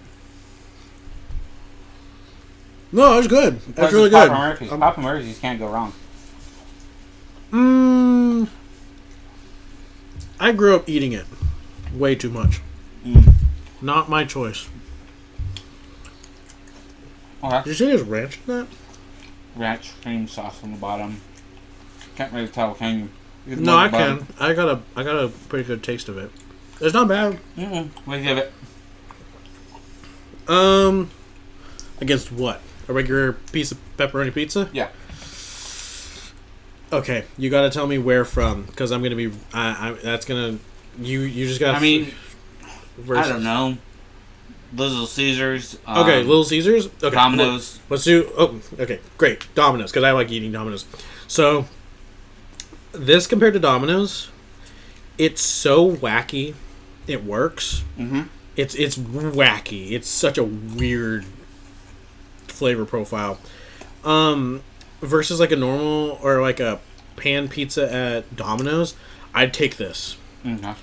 [2.90, 3.60] No, it's good.
[3.60, 4.28] That's Plus, really it's good.
[4.28, 4.72] Papa Murphy's.
[4.72, 5.92] Um, Papa Murphy's can't go wrong.
[7.52, 8.48] mm,
[10.40, 11.26] I grew up eating it
[11.92, 12.60] way too much.
[13.04, 13.32] Mm.
[13.82, 14.68] Not my choice.
[17.42, 17.58] Okay.
[17.58, 18.66] Did you say there's ranch in that?
[19.54, 21.20] Ranch cream sauce on the bottom.
[22.16, 23.08] Can't really tell, can you?
[23.56, 24.26] No, I can.
[24.38, 26.30] I got a I got a pretty good taste of it.
[26.80, 27.38] It's not bad.
[27.56, 27.88] Mm-mm.
[28.04, 28.52] What do you give it?
[30.48, 31.10] Um,
[32.00, 32.60] against what?
[32.88, 34.70] A regular piece of pepperoni pizza?
[34.72, 34.88] Yeah.
[36.90, 39.30] Okay, you got to tell me where from, because I'm gonna be.
[39.52, 40.58] I, I that's gonna.
[40.98, 41.74] You you just got.
[41.74, 42.12] I mean,
[43.10, 43.76] I don't know.
[44.74, 45.78] Little Caesars.
[45.86, 46.88] Um, Okay, Little Caesars.
[47.02, 47.80] Okay, Domino's.
[47.88, 48.30] Let's do.
[48.36, 49.46] Oh, okay, great.
[49.54, 50.84] Domino's, because I like eating Domino's.
[51.26, 51.66] So,
[52.92, 54.30] this compared to Domino's,
[55.16, 56.54] it's so wacky.
[57.06, 57.84] It works.
[57.98, 58.22] Mm-hmm.
[58.56, 59.92] It's it's wacky.
[59.92, 61.24] It's such a weird
[62.46, 63.38] flavor profile.
[64.04, 64.62] Um,
[65.00, 66.80] versus like a normal or like a
[67.16, 68.94] pan pizza at Domino's,
[69.34, 70.16] I'd take this.
[70.46, 70.74] Okay.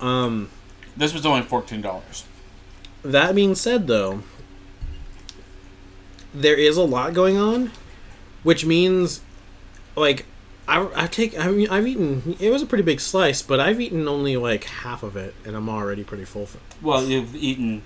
[0.00, 0.50] Um,
[0.96, 2.24] This was only fourteen dollars.
[3.02, 4.22] that being said, though,
[6.34, 7.70] there is a lot going on,
[8.42, 9.20] which means,
[9.96, 10.24] like,
[10.72, 13.78] I, I take I mean I've eaten it was a pretty big slice, but I've
[13.78, 16.46] eaten only like half of it, and I'm already pretty full.
[16.46, 17.82] For, Well, you've eaten.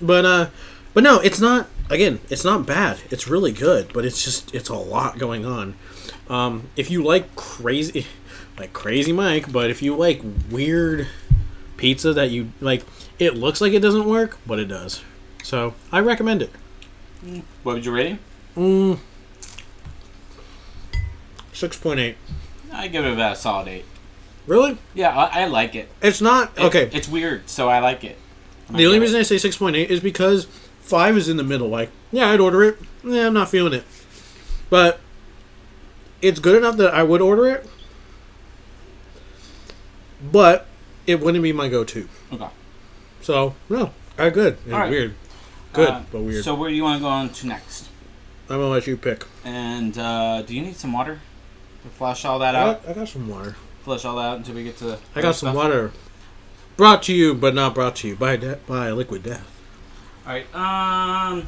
[0.00, 0.46] but uh,
[0.94, 1.68] But no, it's not.
[1.90, 3.00] Again, it's not bad.
[3.10, 5.74] It's really good, but it's just it's a lot going on.
[6.30, 8.06] Um, if you like crazy,
[8.58, 11.06] like crazy Mike, but if you like weird
[11.76, 12.82] pizza that you like,
[13.18, 15.02] it looks like it doesn't work, but it does.
[15.42, 16.50] So I recommend it.
[17.62, 18.18] What would you rate it?
[18.56, 18.98] Mm,
[21.52, 22.16] Six point eight.
[22.72, 23.84] I give it about a solid eight.
[24.46, 24.78] Really?
[24.94, 25.88] Yeah, I, I like it.
[26.02, 26.90] It's not It- okay.
[26.92, 28.18] It's weird, so I like it.
[28.70, 30.46] The only reason I say 6.8 is because
[30.80, 31.68] 5 is in the middle.
[31.68, 32.78] Like, yeah, I'd order it.
[33.04, 33.84] Yeah, I'm not feeling it.
[34.70, 34.98] But
[36.22, 37.66] it's good enough that I would order it.
[40.22, 40.66] But
[41.06, 42.08] it wouldn't be my go to.
[42.32, 42.48] Okay.
[43.20, 44.56] So, no, I good.
[44.64, 44.90] It's All right.
[44.90, 45.14] weird.
[45.74, 46.42] Good, Uh, but weird.
[46.42, 47.88] So where do you want to go on to next?
[48.48, 49.24] I'm to let you pick.
[49.44, 51.20] And uh, do you need some water
[51.82, 52.82] to flush all that I out?
[52.82, 53.56] got, I got some water.
[53.82, 54.98] Flush all that out until we get to the.
[55.14, 55.56] I got some stuff?
[55.56, 55.92] water.
[56.76, 59.48] Brought to you, but not brought to you by de- by Liquid Death.
[60.26, 60.54] All right.
[60.54, 61.46] Um.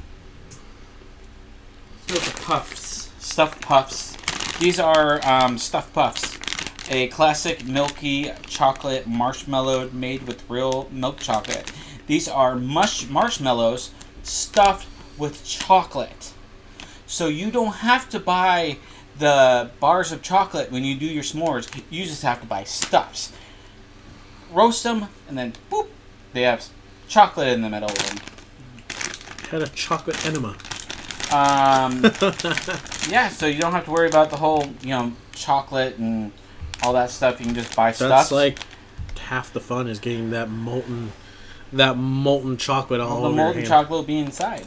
[2.08, 4.16] So the puffs, stuffed puffs.
[4.58, 6.38] These are um, stuffed puffs.
[6.90, 11.72] A classic milky chocolate marshmallow made with real milk chocolate.
[12.06, 13.90] These are mush marshmallows
[14.22, 16.33] stuffed with chocolate.
[17.14, 18.78] So you don't have to buy
[19.20, 21.70] the bars of chocolate when you do your s'mores.
[21.88, 23.32] You just have to buy stuffs.
[24.50, 25.86] Roast them, and then boop,
[26.32, 26.66] they have
[27.06, 28.18] chocolate in the middle of them.
[29.48, 30.56] Had a chocolate enema.
[31.32, 32.02] Um,
[33.08, 36.32] yeah, so you don't have to worry about the whole, you know, chocolate and
[36.82, 37.38] all that stuff.
[37.38, 38.08] You can just buy stuff.
[38.08, 38.58] That's like
[39.20, 41.12] half the fun is getting that molten,
[41.72, 44.66] that molten chocolate all over the molten chocolate will be inside.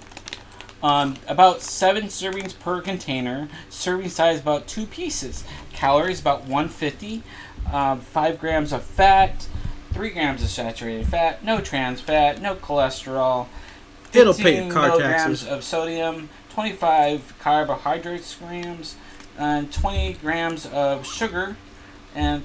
[0.83, 3.49] Um, about seven servings per container.
[3.69, 5.43] Serving size about two pieces.
[5.73, 7.23] Calories about 150.
[7.71, 9.47] Um, five grams of fat.
[9.91, 11.43] Three grams of saturated fat.
[11.43, 12.41] No trans fat.
[12.41, 13.47] No cholesterol.
[14.13, 15.47] It'll pay 15 car milligrams taxes.
[15.47, 16.29] of sodium.
[16.53, 18.95] 25 carbohydrates grams.
[19.37, 21.55] And 20 grams of sugar.
[22.13, 22.43] And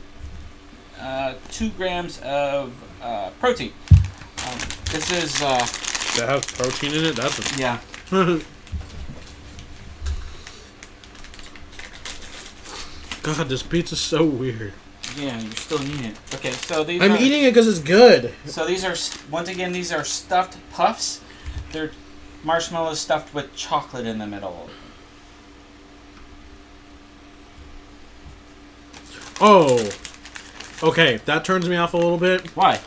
[0.99, 3.73] uh, two grams of uh, protein.
[3.90, 4.59] Um,
[4.90, 5.42] this is.
[5.42, 5.59] Uh,
[6.18, 7.16] That has protein in it.
[7.16, 7.79] That's yeah.
[13.22, 14.75] God, this pizza's so weird.
[15.16, 16.18] Yeah, you're still eating it.
[16.35, 18.35] Okay, so these I'm are, eating it because it's good.
[18.44, 18.94] So these are
[19.31, 21.22] once again these are stuffed puffs.
[21.70, 21.92] They're
[22.44, 24.68] marshmallows stuffed with chocolate in the middle.
[29.40, 29.90] Oh,
[30.83, 32.55] okay, that turns me off a little bit.
[32.55, 32.79] Why?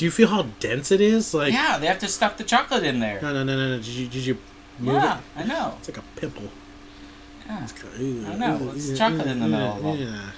[0.00, 1.34] Do you feel how dense it is?
[1.34, 3.20] Like, yeah, they have to stuff the chocolate in there.
[3.20, 3.76] no, no, no, no, no.
[3.76, 4.38] Did you, did you
[4.78, 5.24] move yeah, it?
[5.36, 5.74] I know.
[5.76, 6.48] It's like a pimple.
[7.46, 7.66] Yeah.
[8.26, 9.98] I know, it's chocolate in the middle of.
[9.98, 10.30] Yeah.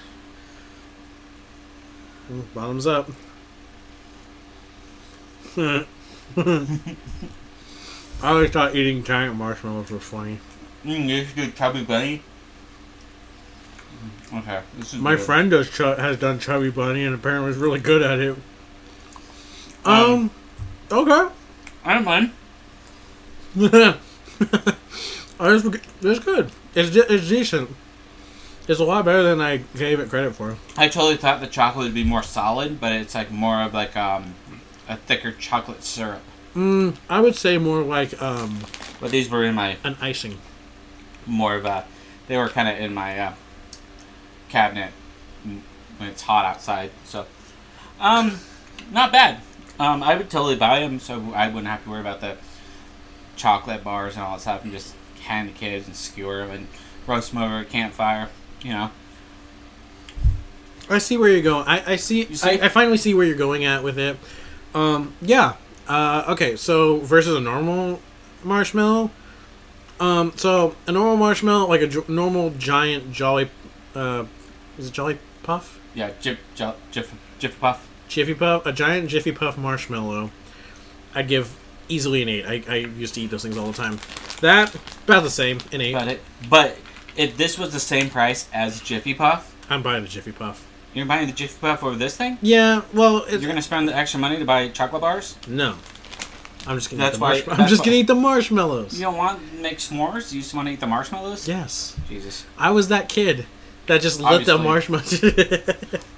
[2.29, 3.09] Well, Bottoms up.
[5.55, 5.85] I
[8.21, 10.39] always thought eating giant marshmallows was funny.
[10.83, 12.21] Mm, you should do chubby bunny.
[14.33, 15.25] Okay, this is My good.
[15.25, 18.35] friend does chu- has done chubby bunny and apparently is really good at it.
[19.85, 20.31] Um, Um,
[20.91, 21.33] okay.
[21.85, 22.31] I don't mind.
[25.39, 25.65] It's,
[26.01, 26.51] it's good.
[26.75, 27.69] It's it's decent.
[28.67, 30.57] It's a lot better than I gave it credit for.
[30.77, 33.97] I totally thought the chocolate would be more solid, but it's like more of like
[33.97, 34.35] um,
[34.87, 36.21] a thicker chocolate syrup.
[36.55, 38.59] Mm, I would say more like um
[39.01, 40.37] But these were in my an icing.
[41.25, 41.85] more of a.
[42.27, 43.33] They were kind of in my uh,
[44.49, 44.91] cabinet
[45.43, 46.91] when it's hot outside.
[47.03, 47.25] So,
[47.99, 48.39] um,
[48.91, 49.41] not bad.
[49.79, 52.37] Um, I would totally buy them, so I wouldn't have to worry about the
[53.35, 56.67] chocolate bars and all that stuff, and just hand the kids and skewer them and
[57.07, 58.29] roast them over a campfire.
[58.61, 58.91] You know,
[60.89, 61.67] I see where you're going.
[61.67, 62.49] I, I see, see?
[62.61, 64.17] I, I finally see where you're going at with it.
[64.73, 65.55] Um, yeah.
[65.87, 67.99] Uh, okay, so versus a normal
[68.43, 69.11] marshmallow.
[69.99, 73.49] Um, so a normal marshmallow, like a j- normal giant jolly,
[73.95, 74.25] uh,
[74.77, 75.79] is it Jolly Puff?
[75.93, 77.09] yeah, Jif, Jif,
[77.39, 77.87] Jif, Puff.
[78.13, 80.29] Jiffy Puff, a giant Jiffy Puff marshmallow.
[81.15, 81.57] I'd give
[81.89, 82.45] easily an eight.
[82.45, 83.99] I, I used to eat those things all the time.
[84.41, 84.73] That
[85.05, 85.93] about the same, an eight.
[85.93, 86.77] But it, but
[87.17, 90.63] if this was the same price as Jiffy Puff, I'm buying the Jiffy Puff.
[90.93, 92.37] you're buying the Jiffy Puff over this thing.
[92.43, 95.35] Yeah, well, You're gonna spend the extra money to buy chocolate bars.
[95.47, 95.75] no.
[96.65, 97.59] I'm just gonna That's eat the why- marshmallows.
[97.59, 98.93] I'm just why- gonna eat the marshmallows.
[98.93, 100.31] You don't want to make s'mores?
[100.31, 101.45] You just want to eat the marshmallows?
[101.47, 102.45] Yes, Jesus.
[102.57, 103.47] I was that kid
[103.87, 105.19] that just lit the marshmallows.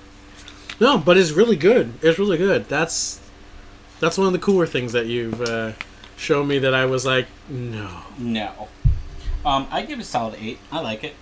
[0.79, 1.93] no, but it's really good.
[2.01, 2.67] It's really good.
[2.67, 3.21] That's
[3.99, 5.73] that's one of the cooler things that you've uh,
[6.17, 8.01] shown me that I was like, no.
[8.17, 8.67] No.
[9.45, 10.59] Um, I give it a solid eight.
[10.71, 11.15] I like it.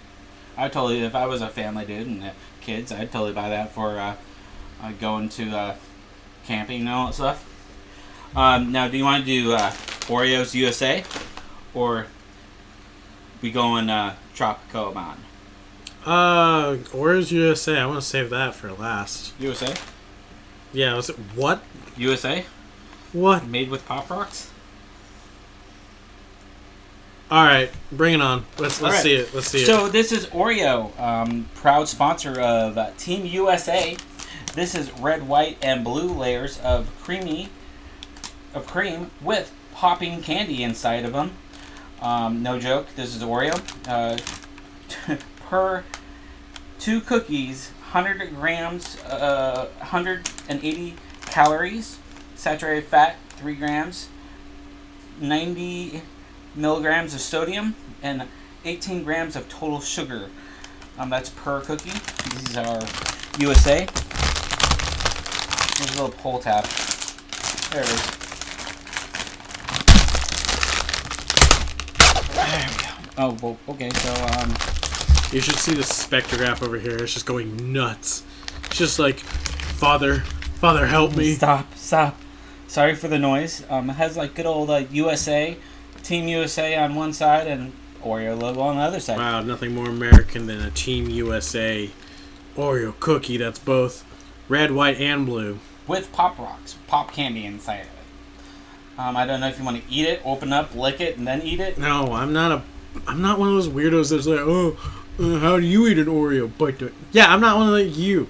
[0.55, 3.99] I totally, if I was a family dude and kids, I'd totally buy that for
[3.99, 4.15] uh,
[4.81, 5.75] uh, going to uh,
[6.45, 7.49] camping and all that stuff.
[8.35, 9.71] Um, now, do you want to do uh,
[10.07, 11.03] Oreos USA,
[11.73, 12.07] or
[13.41, 15.23] we going uh, Tropico Mountain?
[16.05, 17.79] Uh, Oreos USA.
[17.79, 19.33] I want to save that for last.
[19.39, 19.73] USA.
[20.71, 20.95] Yeah.
[20.95, 21.63] Was it what?
[21.97, 22.45] USA.
[23.11, 23.47] What?
[23.47, 24.49] Made with Pop Rocks.
[27.33, 28.45] All right, bring it on.
[28.59, 29.03] Let's let's right.
[29.03, 29.33] see it.
[29.33, 29.65] Let's see it.
[29.65, 33.97] So this is Oreo, um, proud sponsor of uh, Team USA.
[34.53, 37.49] This is red, white, and blue layers of creamy,
[38.53, 41.31] of cream with popping candy inside of them.
[42.03, 42.89] Um, no joke.
[42.95, 43.57] This is Oreo.
[43.87, 45.17] Uh,
[45.53, 45.83] per
[46.79, 50.95] two cookies, 100 grams, uh, 180
[51.27, 51.99] calories,
[52.35, 54.09] saturated fat 3 grams,
[55.21, 56.01] 90
[56.55, 58.23] milligrams of sodium, and
[58.65, 60.31] 18 grams of total sugar.
[60.97, 61.91] Um, that's per cookie.
[62.31, 62.81] These are
[63.37, 63.81] USA.
[65.77, 66.63] Here's a little pull tab.
[67.69, 68.01] There it is.
[72.33, 72.89] There we go.
[73.19, 74.82] Oh, well, okay, so, um.
[75.33, 76.95] You should see the spectrograph over here.
[76.97, 78.23] It's just going nuts.
[78.67, 80.19] It's just like, Father,
[80.61, 81.33] Father, help me.
[81.33, 82.21] Stop, stop.
[82.67, 83.65] Sorry for the noise.
[83.67, 85.57] Um, it has like good old like USA,
[86.03, 89.17] Team USA on one side and Oreo logo on the other side.
[89.17, 91.89] Wow, nothing more American than a Team USA
[92.55, 94.05] Oreo cookie that's both
[94.47, 95.57] red, white, and blue.
[95.87, 98.99] With Pop Rocks, pop candy inside of it.
[98.99, 101.25] Um, I don't know if you want to eat it, open up, lick it, and
[101.25, 101.79] then eat it.
[101.79, 102.61] No, I'm not a.
[103.07, 104.77] I'm not one of those weirdos that's like, oh,
[105.19, 106.55] uh, how do you eat an Oreo?
[106.57, 106.93] Bite it.
[107.11, 108.29] Yeah, I'm not one of like you.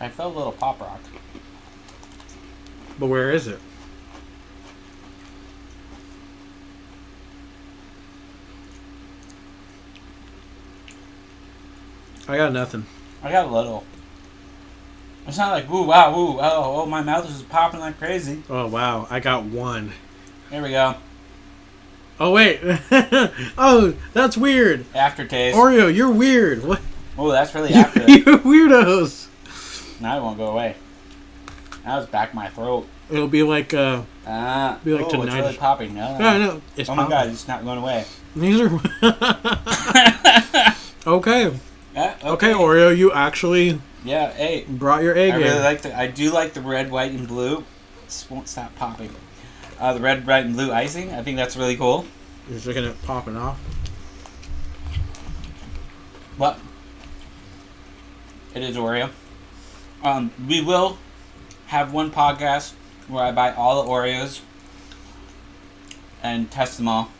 [0.00, 1.00] I felt a little Pop Rock.
[2.98, 3.60] But where is it?
[12.28, 12.86] I got nothing.
[13.22, 13.84] I got a little.
[15.26, 18.42] It's not like woo wow woo oh oh my mouth is popping like crazy.
[18.50, 19.92] Oh wow, I got one.
[20.50, 20.96] There we go.
[22.20, 22.60] Oh wait.
[23.58, 24.84] oh, that's weird.
[24.94, 25.56] Aftertaste.
[25.56, 26.64] Oreo, you're weird.
[26.64, 26.80] What?
[27.18, 28.00] oh, that's really after.
[28.10, 29.26] you're weirdos.
[30.00, 30.76] now it won't go away.
[31.84, 32.86] Now it's back my throat.
[33.10, 34.02] It'll be like uh.
[34.26, 35.94] Ah, Be like oh, it's really popping.
[35.94, 38.04] No, No, no, it's oh my god, it's not going away.
[38.36, 38.66] These are
[41.06, 41.52] okay.
[41.94, 45.40] Yeah, Okay, Oreo, you actually Yeah, hey, brought your A I game.
[45.42, 45.94] really like the.
[45.98, 47.64] I do like the red, white, and blue.
[48.06, 49.10] This won't stop popping.
[49.82, 51.10] Uh, the red, white, and blue icing.
[51.12, 52.06] I think that's really cool.
[52.46, 53.58] You're just looking at popping off.
[56.36, 56.56] What?
[58.54, 59.10] it is Oreo.
[60.04, 60.98] Um, we will
[61.66, 62.74] have one podcast
[63.08, 64.40] where I buy all the Oreos
[66.22, 67.10] and test them all.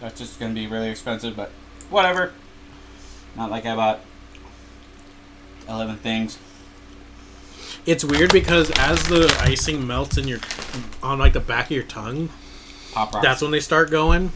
[0.00, 1.50] That's just gonna be really expensive, but
[1.90, 2.32] whatever.
[3.36, 4.00] Not like I bought
[5.68, 6.38] eleven things.
[7.86, 10.38] It's weird because as the icing melts in your
[11.02, 12.30] on like the back of your tongue,
[12.92, 13.24] Pop rocks.
[13.24, 14.32] that's when they start going.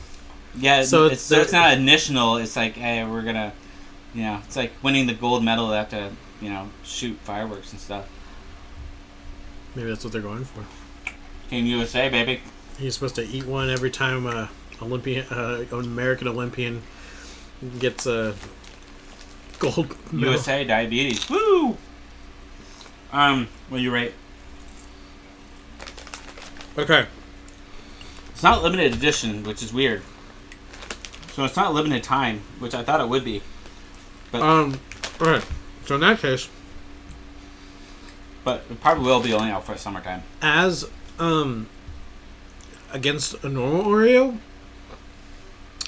[0.56, 2.36] Yeah, So it's it's, so it's not initial.
[2.36, 3.52] It's like, hey, we're gonna,
[4.14, 5.68] you know, it's like winning the gold medal.
[5.68, 8.08] They have to, you know, shoot fireworks and stuff.
[9.74, 10.64] Maybe that's what they're going for.
[11.50, 12.40] Team USA, baby.
[12.78, 14.50] You're supposed to eat one every time a
[14.82, 16.82] Olympian, uh, an American Olympian
[17.78, 18.34] gets a
[19.58, 20.32] gold medal.
[20.32, 21.28] USA diabetes.
[21.28, 21.76] Woo!
[23.12, 24.14] Um, what do you rate?
[26.76, 27.06] Okay.
[28.30, 30.02] It's not limited edition, which is weird.
[31.32, 33.42] So it's not limited time, which I thought it would be,
[34.30, 34.80] But Um.
[35.18, 35.44] Right.
[35.86, 36.48] So in that case,
[38.44, 40.22] but it probably will be only out for summertime.
[40.42, 41.68] as um
[42.92, 44.38] against a normal Oreo,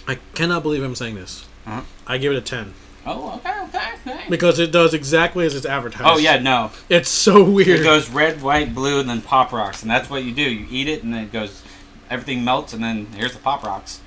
[0.08, 1.46] I cannot believe I'm saying this.
[1.66, 1.82] Uh-huh.
[2.06, 2.74] I give it a ten
[3.06, 4.24] Oh, okay, okay, okay.
[4.28, 6.04] because it does exactly as it's advertised.
[6.04, 6.70] Oh yeah, no.
[6.88, 7.80] it's so weird.
[7.80, 10.42] It goes red, white, blue, and then pop rocks, and that's what you do.
[10.42, 11.62] You eat it, and then it goes,
[12.10, 14.00] everything melts, and then here's the pop rocks.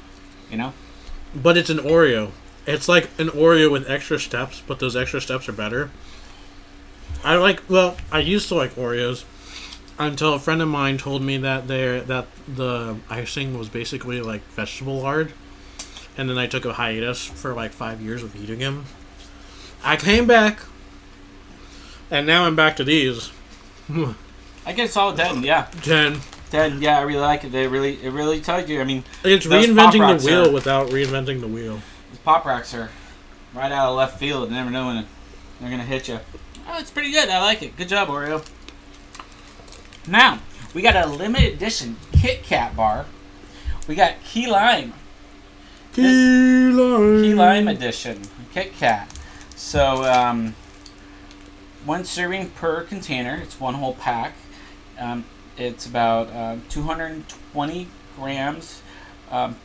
[0.51, 0.73] You know?
[1.35, 2.31] but it's an Oreo.
[2.65, 5.89] It's like an Oreo with extra steps, but those extra steps are better.
[7.23, 7.61] I like.
[7.69, 9.23] Well, I used to like Oreos
[9.99, 14.43] until a friend of mine told me that they that the icing was basically like
[14.49, 15.33] vegetable lard,
[16.17, 18.85] and then I took a hiatus for like five years of eating him.
[19.83, 20.59] I came back,
[22.11, 23.31] and now I'm back to these.
[24.65, 25.43] I get solid ten.
[25.43, 26.19] Yeah, Ten.
[26.49, 26.81] ten.
[26.81, 27.51] Yeah, I really like it.
[27.51, 28.79] They really, it really tells you.
[28.79, 31.81] I mean, It's reinventing the wheel are- without reinventing the wheel.
[32.09, 32.89] these pop rocks are
[33.53, 34.49] right out of left field.
[34.49, 35.05] You never know when
[35.59, 36.19] they're gonna hit you.
[36.67, 37.27] Oh, it's pretty good.
[37.29, 37.75] I like it.
[37.75, 38.45] Good job, Oreo.
[40.07, 40.39] Now
[40.73, 43.05] we got a limited edition Kit Kat bar.
[43.87, 44.93] We got key lime.
[45.93, 47.21] Key lime.
[47.21, 48.21] Key lime edition
[48.53, 49.07] Kit Kat.
[49.55, 50.55] So um,
[51.85, 53.35] one serving per container.
[53.35, 54.33] It's one whole pack.
[54.99, 55.25] Um,
[55.57, 58.81] It's about um, 220 grams
[59.29, 59.55] um,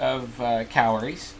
[0.00, 1.34] of uh, calories,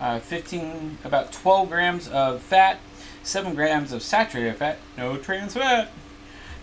[0.00, 2.80] uh, 15, about 12 grams of fat,
[3.22, 5.90] 7 grams of saturated fat, no trans fat,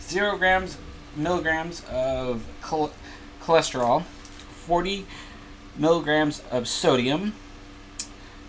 [0.02, 0.78] 0 grams,
[1.16, 2.92] milligrams of chol-
[3.42, 5.06] cholesterol, 40
[5.78, 7.34] milligrams of sodium,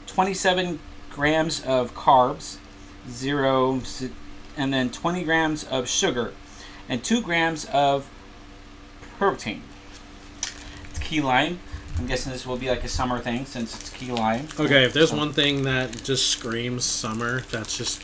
[0.07, 0.79] 27
[1.11, 2.57] grams of carbs,
[3.09, 3.81] zero,
[4.57, 6.33] and then 20 grams of sugar,
[6.89, 8.09] and 2 grams of
[9.19, 9.63] protein.
[10.91, 11.59] It's key lime.
[11.99, 14.49] I'm guessing this will be like a summer thing since it's key lime.
[14.61, 18.03] Okay, if there's one thing that just screams summer, that's just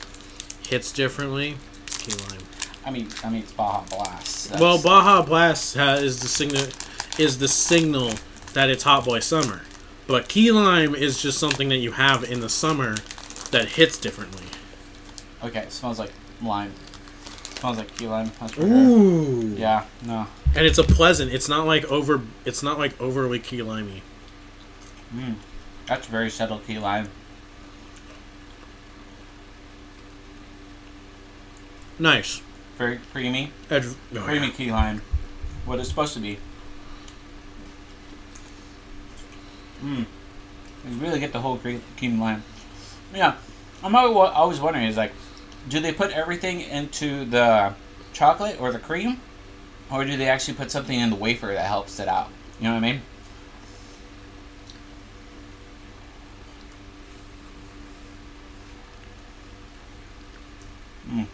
[0.66, 1.56] hits differently.
[1.86, 2.40] It's key lime.
[2.86, 4.44] I mean, I mean it's Baja Blast.
[4.48, 6.66] That's- Well, Baja Blast uh, ha- is the signal
[7.18, 8.12] is the signal
[8.54, 9.62] that it's Hot Boy Summer,
[10.06, 12.96] but key lime is just something that you have in the summer
[13.50, 14.46] that hits differently.
[15.42, 16.72] Okay, it smells like lime.
[17.56, 18.30] smells like key lime.
[18.40, 18.68] That's for sure.
[18.68, 19.54] Ooh.
[19.56, 20.26] Yeah, no.
[20.54, 21.32] And it's a pleasant.
[21.32, 22.20] It's not like over.
[22.44, 24.02] It's not like overly key limey.
[25.14, 25.34] Mm,
[25.86, 27.08] that's very subtle key lime.
[31.98, 32.42] Nice.
[32.78, 33.52] Very creamy.
[33.70, 33.84] Ed-
[34.16, 34.52] oh, Creamy yeah.
[34.52, 35.02] key lime.
[35.64, 36.38] What it's supposed to be.
[39.82, 40.06] Mmm.
[40.88, 42.42] You really get the whole cre- key lime.
[43.14, 43.36] Yeah.
[43.82, 45.12] I'm always, always wondering is like,
[45.68, 47.74] do they put everything into the
[48.12, 49.20] chocolate or the cream?
[49.90, 52.28] Or do they actually put something in the wafer that helps it out?
[52.58, 53.02] You know what I mean?
[61.10, 61.26] Mm.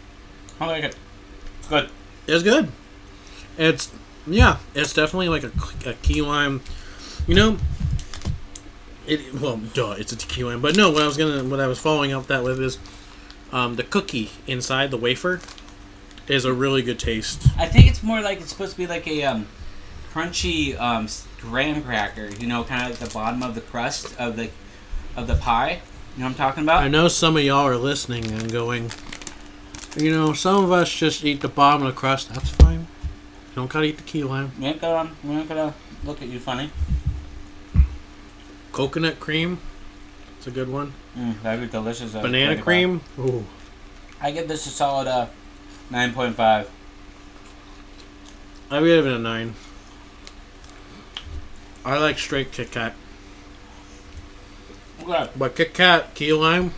[0.59, 0.95] I like it.
[1.59, 1.89] It's good.
[2.27, 2.71] It's good.
[3.57, 3.91] It's
[4.27, 4.57] yeah.
[4.73, 5.51] It's definitely like a,
[5.89, 6.61] a key lime.
[7.27, 7.57] You know.
[9.09, 9.95] It well, duh.
[9.97, 10.91] It's a lime, but no.
[10.91, 12.77] What I was gonna, what I was following up that with is,
[13.51, 15.41] um, the cookie inside the wafer,
[16.27, 17.47] is a really good taste.
[17.57, 19.47] I think it's more like it's supposed to be like a um,
[20.13, 21.07] crunchy um,
[21.41, 22.27] graham cracker.
[22.27, 24.51] You know, kind of like the bottom of the crust of the
[25.17, 25.81] of the pie.
[26.15, 26.83] You know what I'm talking about?
[26.83, 28.91] I know some of y'all are listening and going,
[29.97, 32.29] you know, some of us just eat the bottom of the crust.
[32.29, 32.81] That's fine.
[32.81, 34.51] You don't gotta eat the key lime.
[34.59, 36.69] We ain't gonna we ain't gonna look at you funny.
[38.79, 39.59] Coconut cream.
[40.37, 40.93] It's a good one.
[41.17, 42.15] Mm, that'd be delicious.
[42.15, 42.63] uh, Banana bar.
[42.63, 43.01] cream.
[43.19, 43.45] Ooh.
[44.21, 45.27] I give this a solid uh,
[45.89, 46.69] nine point five.
[48.71, 49.55] I would give it a nine.
[51.83, 52.93] I like straight Kit Kat,
[55.03, 55.29] Okay.
[55.35, 56.71] but Kit Kat key lime.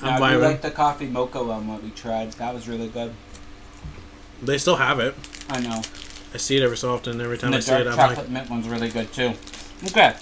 [0.00, 2.32] I'm I like the coffee mocha one that we tried.
[2.32, 3.12] That was really good.
[4.42, 5.14] They still have it.
[5.50, 5.82] I know.
[6.32, 7.20] I see it every so often.
[7.20, 9.32] Every time I see it, dark I'm chocolate mint one's really good too.
[9.88, 10.14] Okay.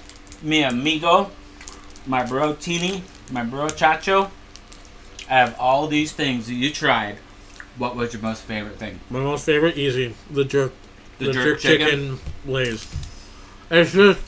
[0.43, 1.31] Mi amigo,
[2.07, 4.31] my bro Tini, my bro Chacho.
[5.31, 7.17] Out of all these things that you tried,
[7.79, 9.01] what was your most favorite thing?
[9.09, 10.73] my most favorite, easy, the jerk,
[11.19, 12.19] The jerk chicken?
[12.47, 12.87] lays.
[13.71, 14.21] It's just,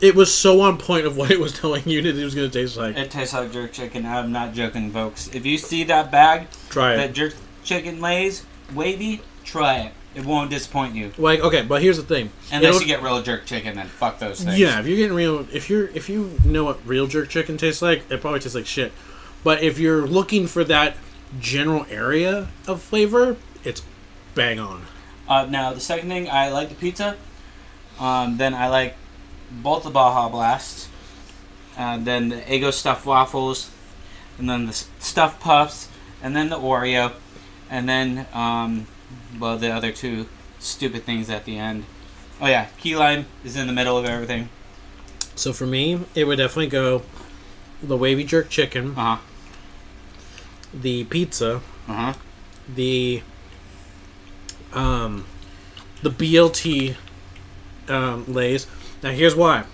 [0.00, 2.48] it was so on point of what it was telling you that it was gonna
[2.48, 2.96] taste like.
[2.96, 4.04] It tastes like jerk chicken.
[4.04, 5.28] I'm not joking, folks.
[5.32, 6.96] If you see that bag, Try it.
[6.96, 8.44] that jerk chicken lays
[8.74, 9.92] wavy, try it.
[10.14, 11.12] It won't disappoint you.
[11.16, 12.30] Like, okay, but here's the thing.
[12.52, 14.58] Unless It'll- you get real jerk chicken, then fuck those things.
[14.58, 17.80] Yeah, if you're getting real, if you're if you know what real jerk chicken tastes
[17.80, 18.92] like, it probably tastes like shit.
[19.42, 20.96] But if you're looking for that
[21.40, 23.82] general area of flavor, it's
[24.34, 24.84] bang on.
[25.28, 27.16] Uh, now the second thing, I like the pizza.
[27.98, 28.96] Um, then I like
[29.50, 30.88] both the Baja Blasts.
[31.76, 33.70] And then the Eggo stuffed waffles.
[34.38, 35.88] And then the stuffed puffs.
[36.22, 37.12] And then the Oreo.
[37.70, 38.86] And then, um,
[39.38, 40.26] well, the other two
[40.58, 41.84] stupid things at the end.
[42.40, 44.48] Oh yeah, key lime is in the middle of everything.
[45.34, 47.02] So for me, it would definitely go
[47.82, 49.22] the wavy jerk chicken, Uh huh.
[50.74, 52.14] the pizza, Uh huh.
[52.72, 53.22] the
[54.72, 55.26] um,
[56.02, 56.96] the BLT
[57.88, 58.66] um, lays.
[59.02, 59.64] Now here's why.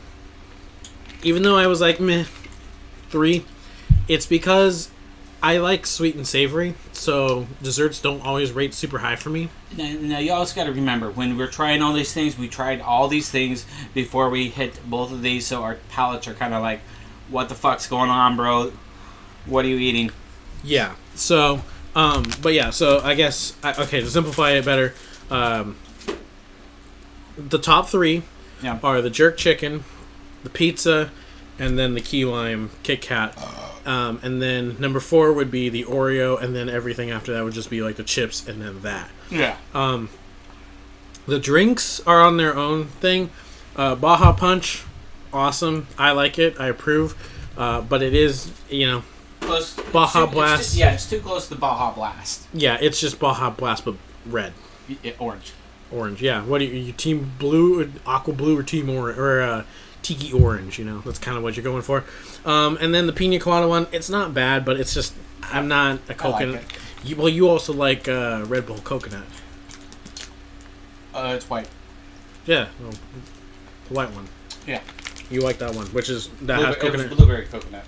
[1.22, 2.24] Even though I was like meh
[3.10, 3.44] three,
[4.08, 4.90] it's because
[5.40, 9.50] I like sweet and savory, so desserts don't always rate super high for me.
[9.76, 12.80] Now, now you also got to remember when we're trying all these things, we tried
[12.80, 13.64] all these things
[13.94, 16.80] before we hit both of these, so our palates are kind of like,
[17.28, 18.72] "What the fuck's going on, bro?
[19.46, 20.10] What are you eating?"
[20.64, 20.94] Yeah.
[21.14, 21.62] So,
[21.94, 22.70] um, but yeah.
[22.70, 24.94] So I guess I, okay to simplify it better.
[25.30, 25.76] Um,
[27.36, 28.22] the top three
[28.60, 28.80] Yeah.
[28.82, 29.84] are the jerk chicken,
[30.42, 31.10] the pizza,
[31.60, 33.38] and then the key lime Kit Kat.
[33.88, 37.54] Um, and then number four would be the Oreo, and then everything after that would
[37.54, 39.08] just be like the chips, and then that.
[39.30, 39.56] Yeah.
[39.72, 40.10] Um,
[41.26, 43.30] the drinks are on their own thing.
[43.76, 44.82] Uh, Baja Punch,
[45.32, 45.86] awesome.
[45.96, 46.60] I like it.
[46.60, 47.14] I approve.
[47.56, 49.02] Uh, but it is, you know,
[49.40, 49.74] Close.
[49.92, 50.62] Baja it's too- it's Blast.
[50.62, 52.46] just- yeah, it's too close to Baja Blast.
[52.52, 53.94] yeah, it's just Baja Blast, but
[54.26, 54.52] red.
[54.88, 55.52] Y- Orange.
[55.90, 56.42] Orange, yeah.
[56.44, 59.64] What are you, you team blue, aqua blue, or team orange, or uh,
[60.02, 60.78] tiki orange?
[60.78, 62.04] You know, that's kind of what you're going for.
[62.44, 66.00] Um, and then the pina colada one, it's not bad, but it's just I'm not
[66.08, 66.56] a coconut.
[66.56, 66.64] it.
[67.04, 69.24] you, well, you also like uh, Red Bull coconut.
[71.14, 71.68] Uh, it's white.
[72.46, 72.92] Yeah, well,
[73.88, 74.28] the white one.
[74.66, 74.80] Yeah.
[75.30, 77.10] You like that one, which is that has coconut.
[77.10, 77.84] blueberry coconut.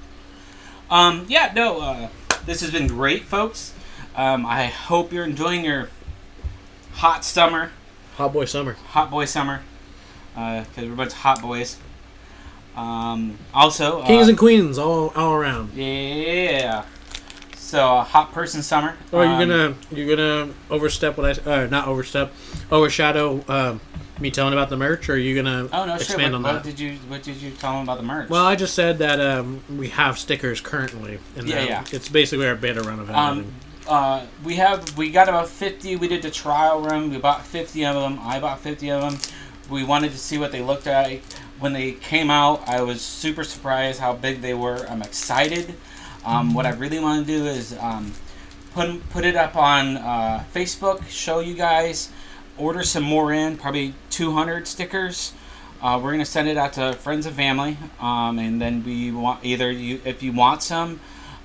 [0.91, 2.09] Um, yeah, no, uh,
[2.45, 3.73] this has been great, folks.
[4.15, 5.89] Um, I hope you're enjoying your
[6.95, 7.71] hot summer,
[8.17, 8.73] Hot boy summer.
[8.89, 9.63] hot boy summer,
[10.35, 11.79] because bunch of hot boys.
[12.77, 15.73] Um, also, Kings uh, and queens all all around.
[15.75, 16.85] yeah.
[17.57, 18.97] So, uh, hot person summer.
[19.13, 22.33] You're Um, gonna you're gonna overstep what I uh, not overstep,
[22.73, 23.79] overshadow uh,
[24.19, 26.03] me telling about the merch, or are you gonna Oh no, shit!
[26.09, 26.65] expand What, on what that?
[26.65, 28.29] did you What did you tell them about the merch?
[28.29, 31.85] Well, I just said that um, we have stickers currently, and Yeah, yeah.
[31.93, 33.53] it's basically our beta run of Um,
[33.89, 35.95] uh, we have we got about fifty.
[35.97, 37.11] We did the trial run.
[37.11, 38.19] We bought fifty of them.
[38.23, 39.19] I bought fifty of them.
[39.71, 41.23] We wanted to see what they looked like
[41.61, 42.69] when they came out.
[42.69, 44.87] I was super surprised how big they were.
[44.89, 45.75] I'm excited.
[46.25, 48.13] Um, what I really want to do is um,
[48.75, 51.07] put put it up on uh, Facebook.
[51.09, 52.11] Show you guys.
[52.59, 53.57] Order some more in.
[53.57, 55.33] Probably 200 stickers.
[55.83, 59.43] Uh, we're gonna send it out to friends and family, um, and then we want
[59.43, 61.01] either you if you want some,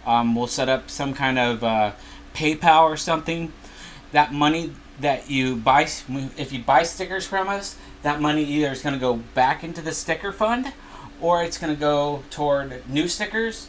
[0.06, 1.94] um, we'll set up some kind of uh,
[2.34, 3.54] PayPal or something.
[4.12, 5.84] That money that you buy,
[6.38, 9.92] if you buy stickers from us, that money either is gonna go back into the
[9.92, 10.72] sticker fund,
[11.20, 13.68] or it's gonna go toward new stickers,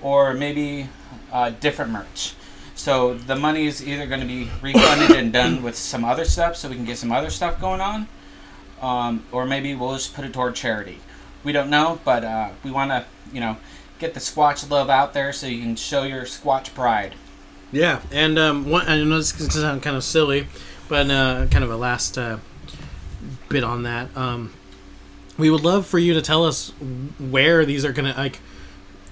[0.00, 0.88] or maybe
[1.32, 2.34] uh, different merch.
[2.74, 6.56] So the money is either going to be refunded and done with some other stuff,
[6.56, 8.08] so we can get some other stuff going on,
[8.82, 10.98] um, or maybe we'll just put it toward charity.
[11.44, 13.56] We don't know, but uh, we want to, you know,
[13.98, 17.14] get the Squatch love out there so you can show your Squatch pride.
[17.70, 20.48] Yeah, and um, one, I know this is going to sound kind of silly,
[20.88, 22.38] but uh, kind of a last uh,
[23.54, 24.14] bit on that.
[24.16, 24.52] Um,
[25.38, 26.70] we would love for you to tell us
[27.18, 28.40] where these are going to like.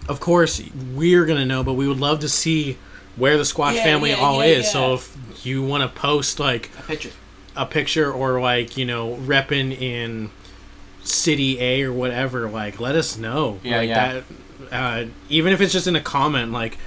[0.09, 0.61] Of course,
[0.95, 2.76] we're going to know, but we would love to see
[3.16, 4.64] where the Squatch Yeah, family yeah, all yeah, is.
[4.66, 4.70] yeah.
[4.72, 7.11] So if you want to post like A picture.
[7.57, 10.30] a picture or like you know repping in
[11.05, 13.61] city A or whatever, like let us know.
[13.62, 14.12] Yeah, like yeah.
[14.12, 14.24] that.
[14.72, 16.78] Uh, even if it's just in a comment, like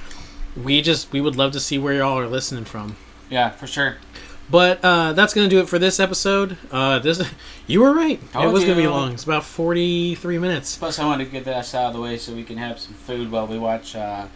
[0.61, 2.95] we just we would love to see where y'all are listening from.
[3.29, 3.95] Yeah, for sure.
[4.49, 6.57] But uh, that's gonna do it for this episode.
[6.71, 7.21] Uh, this
[7.67, 8.21] you were right.
[8.21, 9.13] it Told was gonna be long.
[9.13, 10.77] It's about forty three minutes.
[10.77, 12.93] Plus, I want to get this out of the way so we can have some
[12.93, 14.27] food while we watch uh,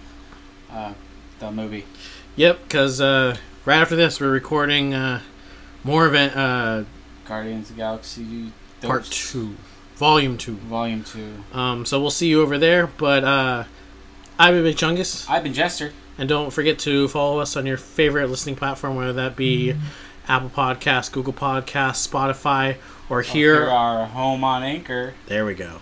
[0.72, 0.93] uh,
[1.39, 1.86] the movie.
[2.36, 5.22] Yep, because uh, right after this we're recording uh,
[5.84, 6.84] more event uh,
[7.26, 8.51] Guardians of the Galaxy
[8.82, 9.55] part two,
[9.95, 10.55] volume two.
[10.55, 11.43] Volume 2.
[11.53, 12.88] Um, so we'll see you over there.
[12.88, 13.64] But uh,
[14.39, 15.30] I've been Big Chungus.
[15.30, 15.93] I've been Jester.
[16.20, 19.74] And don't forget to follow us on your favorite listening platform, whether that be
[20.28, 22.76] Apple Podcasts, Google Podcasts, Spotify,
[23.09, 23.70] or Here here.
[23.70, 25.13] our home on Anchor.
[25.28, 25.80] There we go.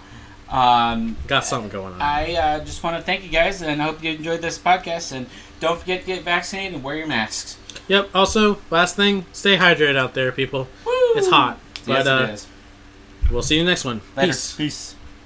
[0.49, 2.01] Um, Got something going on.
[2.01, 5.11] I uh, just want to thank you guys and I hope you enjoyed this podcast.
[5.11, 5.25] And
[5.59, 7.57] don't forget to get vaccinated and wear your masks.
[7.87, 8.11] Yep.
[8.15, 10.67] Also, last thing, stay hydrated out there, people.
[10.85, 10.91] Woo!
[11.15, 11.59] It's hot.
[11.85, 12.47] Yes, But uh, it is.
[13.31, 14.01] we'll see you next one.
[14.15, 14.27] Later.
[14.31, 14.53] Peace.
[14.55, 14.95] Peace.